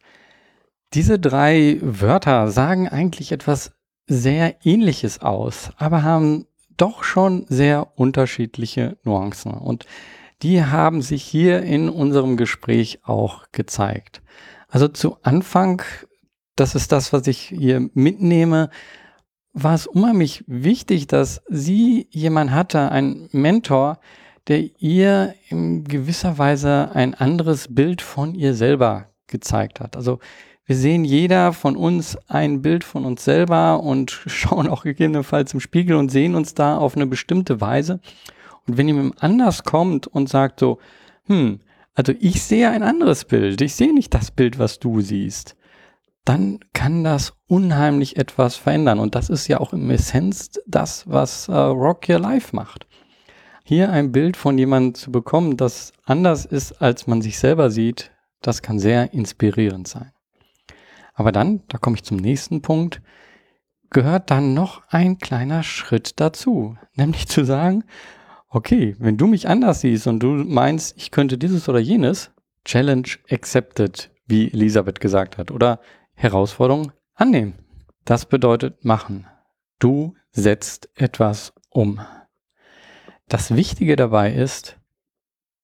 [0.95, 3.73] Diese drei Wörter sagen eigentlich etwas
[4.07, 6.47] sehr Ähnliches aus, aber haben
[6.77, 9.53] doch schon sehr unterschiedliche Nuancen.
[9.53, 9.87] Und
[10.43, 14.23] die haben sich hier in unserem Gespräch auch gezeigt.
[14.69, 15.83] Also zu Anfang,
[16.57, 18.71] das ist das, was ich hier mitnehme,
[19.53, 23.99] war es unheimlich wichtig, dass sie jemand hatte, ein Mentor,
[24.49, 29.97] der ihr in gewisser Weise ein anderes Bild von ihr selber gezeigt hat.
[29.97, 30.19] Also
[30.67, 35.61] wir sehen jeder von uns ein Bild von uns selber und schauen auch gegebenenfalls im
[35.61, 38.01] Spiegel und sehen uns da auf eine bestimmte Weise.
[38.67, 40.79] Und wenn jemand anders kommt und sagt so,
[41.27, 41.61] hm,
[41.95, 45.57] also ich sehe ein anderes Bild, ich sehe nicht das Bild, was du siehst,
[46.25, 48.99] dann kann das unheimlich etwas verändern.
[48.99, 52.87] Und das ist ja auch im Essenz das, was äh, Rock Your Life macht.
[53.65, 58.13] Hier ein Bild von jemandem zu bekommen, das anders ist, als man sich selber sieht,
[58.43, 60.13] das kann sehr inspirierend sein.
[61.15, 63.01] Aber dann, da komme ich zum nächsten Punkt,
[63.91, 67.85] gehört dann noch ein kleiner Schritt dazu, nämlich zu sagen,
[68.57, 72.31] okay, wenn du mich anders siehst und du meinst, ich könnte dieses oder jenes,
[72.65, 75.79] Challenge accepted, wie Elisabeth gesagt hat, oder
[76.15, 77.59] Herausforderung annehmen.
[78.07, 79.27] Das bedeutet machen.
[79.79, 82.01] Du setzt etwas um.
[83.29, 84.79] Das Wichtige dabei ist,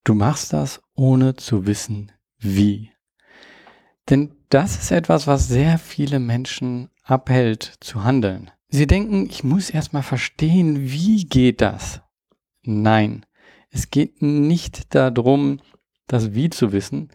[0.05, 2.90] du machst das ohne zu wissen, wie.
[4.10, 8.51] Denn das ist etwas, was sehr viele Menschen abhält zu handeln.
[8.69, 12.01] Sie denken, ich muss erstmal verstehen, wie geht das?
[12.64, 13.26] Nein,
[13.70, 15.60] es geht nicht darum,
[16.06, 17.10] das Wie zu wissen,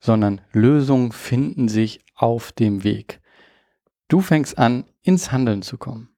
[0.00, 3.20] sondern Lösungen finden sich auf dem Weg.
[4.08, 6.10] Du fängst an, ins Handeln zu kommen.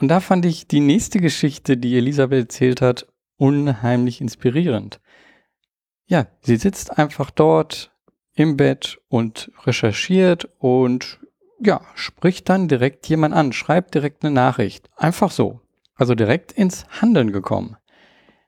[0.00, 3.06] Und da fand ich die nächste Geschichte, die Elisabeth erzählt hat,
[3.36, 5.00] unheimlich inspirierend.
[6.06, 7.92] ja, sie sitzt einfach dort
[8.34, 11.20] im Bett und recherchiert und
[11.60, 14.90] ja, spricht dann direkt jemand an, schreibt direkt eine Nachricht.
[14.96, 15.60] Einfach so.
[15.94, 17.76] Also direkt ins Handeln gekommen.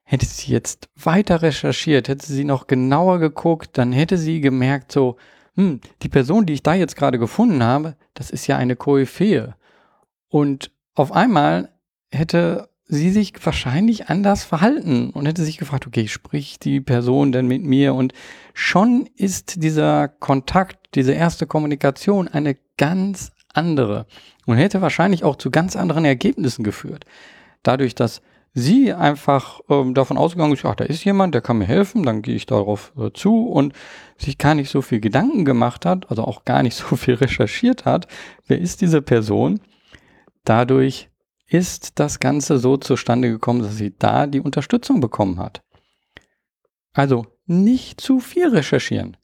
[0.08, 5.16] Hätte sie jetzt weiter recherchiert, hätte sie noch genauer geguckt, dann hätte sie gemerkt, so,
[5.56, 9.56] hm, die Person, die ich da jetzt gerade gefunden habe, das ist ja eine Koryphäe.
[10.28, 11.70] Und auf einmal
[12.12, 17.48] hätte sie sich wahrscheinlich anders verhalten und hätte sich gefragt, okay, spricht die Person denn
[17.48, 17.94] mit mir?
[17.94, 18.12] Und
[18.54, 24.06] schon ist dieser Kontakt, diese erste Kommunikation eine ganz andere
[24.46, 27.06] und hätte wahrscheinlich auch zu ganz anderen Ergebnissen geführt.
[27.64, 28.22] Dadurch, dass
[28.58, 32.22] sie einfach ähm, davon ausgegangen ist, ach, da ist jemand, der kann mir helfen, dann
[32.22, 33.74] gehe ich darauf äh, zu und
[34.16, 37.84] sich gar nicht so viel Gedanken gemacht hat, also auch gar nicht so viel recherchiert
[37.84, 38.08] hat,
[38.46, 39.60] wer ist diese Person,
[40.44, 41.10] dadurch
[41.46, 45.62] ist das Ganze so zustande gekommen, dass sie da die Unterstützung bekommen hat.
[46.94, 49.18] Also nicht zu viel recherchieren,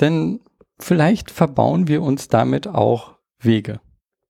[0.00, 0.40] denn
[0.78, 3.80] vielleicht verbauen wir uns damit auch Wege.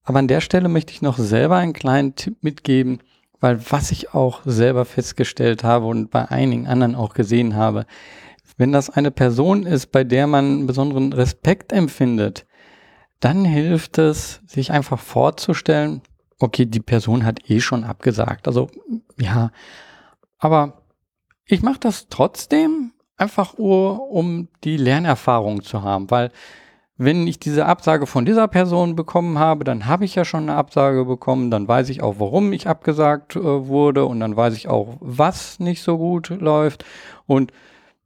[0.03, 3.01] Aber an der Stelle möchte ich noch selber einen kleinen Tipp mitgeben,
[3.41, 7.87] weil was ich auch selber festgestellt habe und bei einigen anderen auch gesehen habe,
[8.57, 12.47] wenn das eine Person ist, bei der man besonderen Respekt empfindet,
[13.19, 16.03] dann hilft es, sich einfach vorzustellen,
[16.39, 18.47] okay, die Person hat eh schon abgesagt.
[18.47, 18.69] Also
[19.19, 19.51] ja,
[20.39, 20.83] aber
[21.45, 26.31] ich mache das trotzdem einfach nur, um die Lernerfahrung zu haben, weil
[27.03, 30.57] wenn ich diese Absage von dieser Person bekommen habe, dann habe ich ja schon eine
[30.57, 34.69] Absage bekommen, dann weiß ich auch, warum ich abgesagt äh, wurde und dann weiß ich
[34.69, 36.85] auch, was nicht so gut läuft.
[37.27, 37.53] Und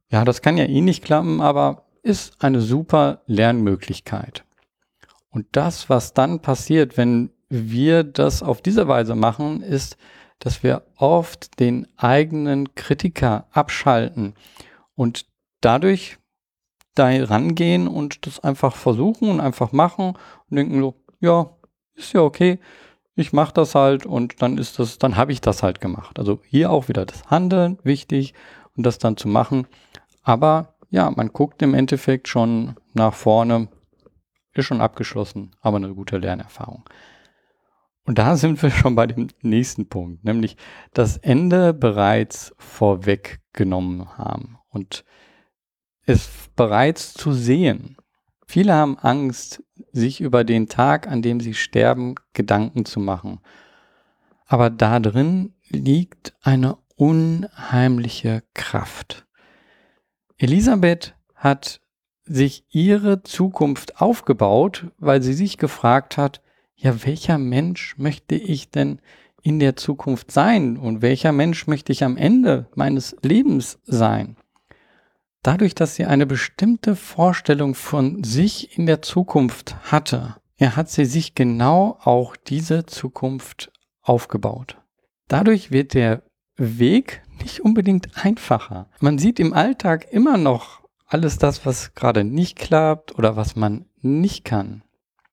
[0.09, 4.45] ja, das kann ja eh nicht klappen, aber ist eine super Lernmöglichkeit.
[5.29, 9.97] Und das, was dann passiert, wenn wir das auf diese Weise machen, ist,
[10.39, 14.35] dass wir oft den eigenen Kritiker abschalten
[14.95, 15.25] und
[15.59, 16.17] dadurch
[16.95, 20.13] da rangehen und das einfach versuchen und einfach machen
[20.49, 21.49] und denken so, ja,
[21.95, 22.59] ist ja okay,
[23.15, 26.19] ich mache das halt und dann ist das, dann habe ich das halt gemacht.
[26.19, 28.33] Also hier auch wieder das Handeln wichtig
[28.75, 29.67] und das dann zu machen.
[30.21, 33.69] Aber ja, man guckt im Endeffekt schon nach vorne,
[34.53, 36.83] ist schon abgeschlossen, aber eine gute Lernerfahrung.
[38.05, 40.57] Und da sind wir schon bei dem nächsten Punkt, nämlich
[40.93, 45.05] das Ende bereits vorweggenommen haben und
[46.05, 47.97] es bereits zu sehen.
[48.47, 53.39] Viele haben Angst, sich über den Tag, an dem sie sterben, Gedanken zu machen.
[54.45, 59.25] Aber da drin liegt eine unheimliche Kraft.
[60.37, 61.81] Elisabeth hat
[62.25, 66.41] sich ihre Zukunft aufgebaut, weil sie sich gefragt hat,
[66.75, 68.99] ja, welcher Mensch möchte ich denn
[69.41, 74.37] in der Zukunft sein und welcher Mensch möchte ich am Ende meines Lebens sein?
[75.45, 81.05] Dadurch, dass sie eine bestimmte Vorstellung von sich in der Zukunft hatte, er hat sie
[81.05, 84.81] sich genau auch diese Zukunft aufgebaut.
[85.27, 86.23] Dadurch wird der
[86.57, 88.89] Weg nicht unbedingt einfacher.
[88.99, 93.85] Man sieht im Alltag immer noch alles das, was gerade nicht klappt oder was man
[94.01, 94.81] nicht kann.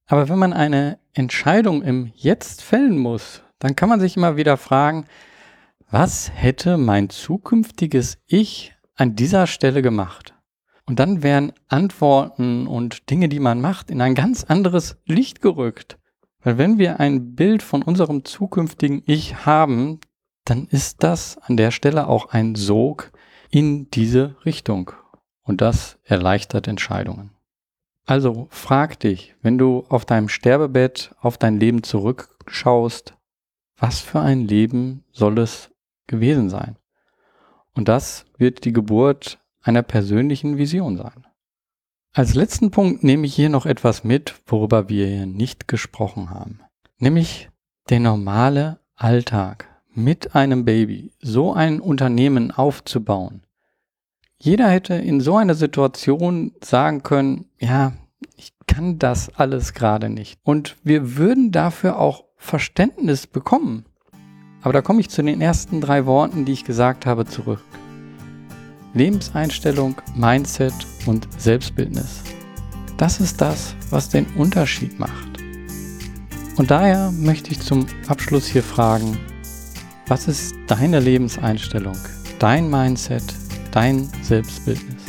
[0.05, 4.59] Aber wenn man eine Entscheidung im Jetzt fällen muss, dann kann man sich immer wieder
[4.59, 5.07] fragen,
[5.91, 10.35] was hätte mein zukünftiges Ich an dieser Stelle gemacht?
[10.85, 15.99] Und dann werden Antworten und Dinge, die man macht, in ein ganz anderes Licht gerückt.
[16.41, 20.01] Weil wenn wir ein Bild von unserem zukünftigen Ich haben,
[20.45, 23.13] dann ist das an der Stelle auch ein Sog
[23.51, 24.91] in diese Richtung.
[25.43, 27.31] Und das erleichtert Entscheidungen.
[28.05, 33.15] Also frag dich, wenn du auf deinem Sterbebett auf dein Leben zurückschaust,
[33.77, 35.71] was für ein Leben soll es
[36.09, 36.77] gewesen sein?
[37.75, 41.27] Und das wird die Geburt einer persönlichen Vision sein.
[42.13, 46.61] Als letzten Punkt nehme ich hier noch etwas mit, worüber wir hier nicht gesprochen haben.
[46.99, 47.49] Nämlich
[47.89, 53.43] der normale Alltag mit einem Baby, so ein Unternehmen aufzubauen,
[54.39, 57.93] jeder hätte in so einer Situation sagen können, ja,
[58.37, 60.41] ich kann das alles gerade nicht.
[60.43, 63.87] Und wir würden dafür auch Verständnis bekommen.
[64.63, 67.61] Aber da komme ich zu den ersten drei Worten, die ich gesagt habe, zurück.
[68.95, 70.75] Lebenseinstellung, Mindset
[71.07, 72.23] und Selbstbildnis.
[72.97, 75.39] Das ist das, was den Unterschied macht.
[76.57, 79.19] Und daher möchte ich zum Abschluss hier fragen,
[80.07, 81.97] was ist deine Lebenseinstellung,
[82.39, 83.25] dein Mindset,
[83.71, 85.03] dein Selbstbildnis?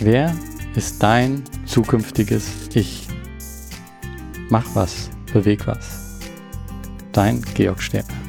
[0.00, 0.34] Wer
[0.74, 3.06] ist dein zukünftiges Ich?
[4.48, 6.18] Mach was, beweg was.
[7.12, 8.27] Dein Georg Stärker.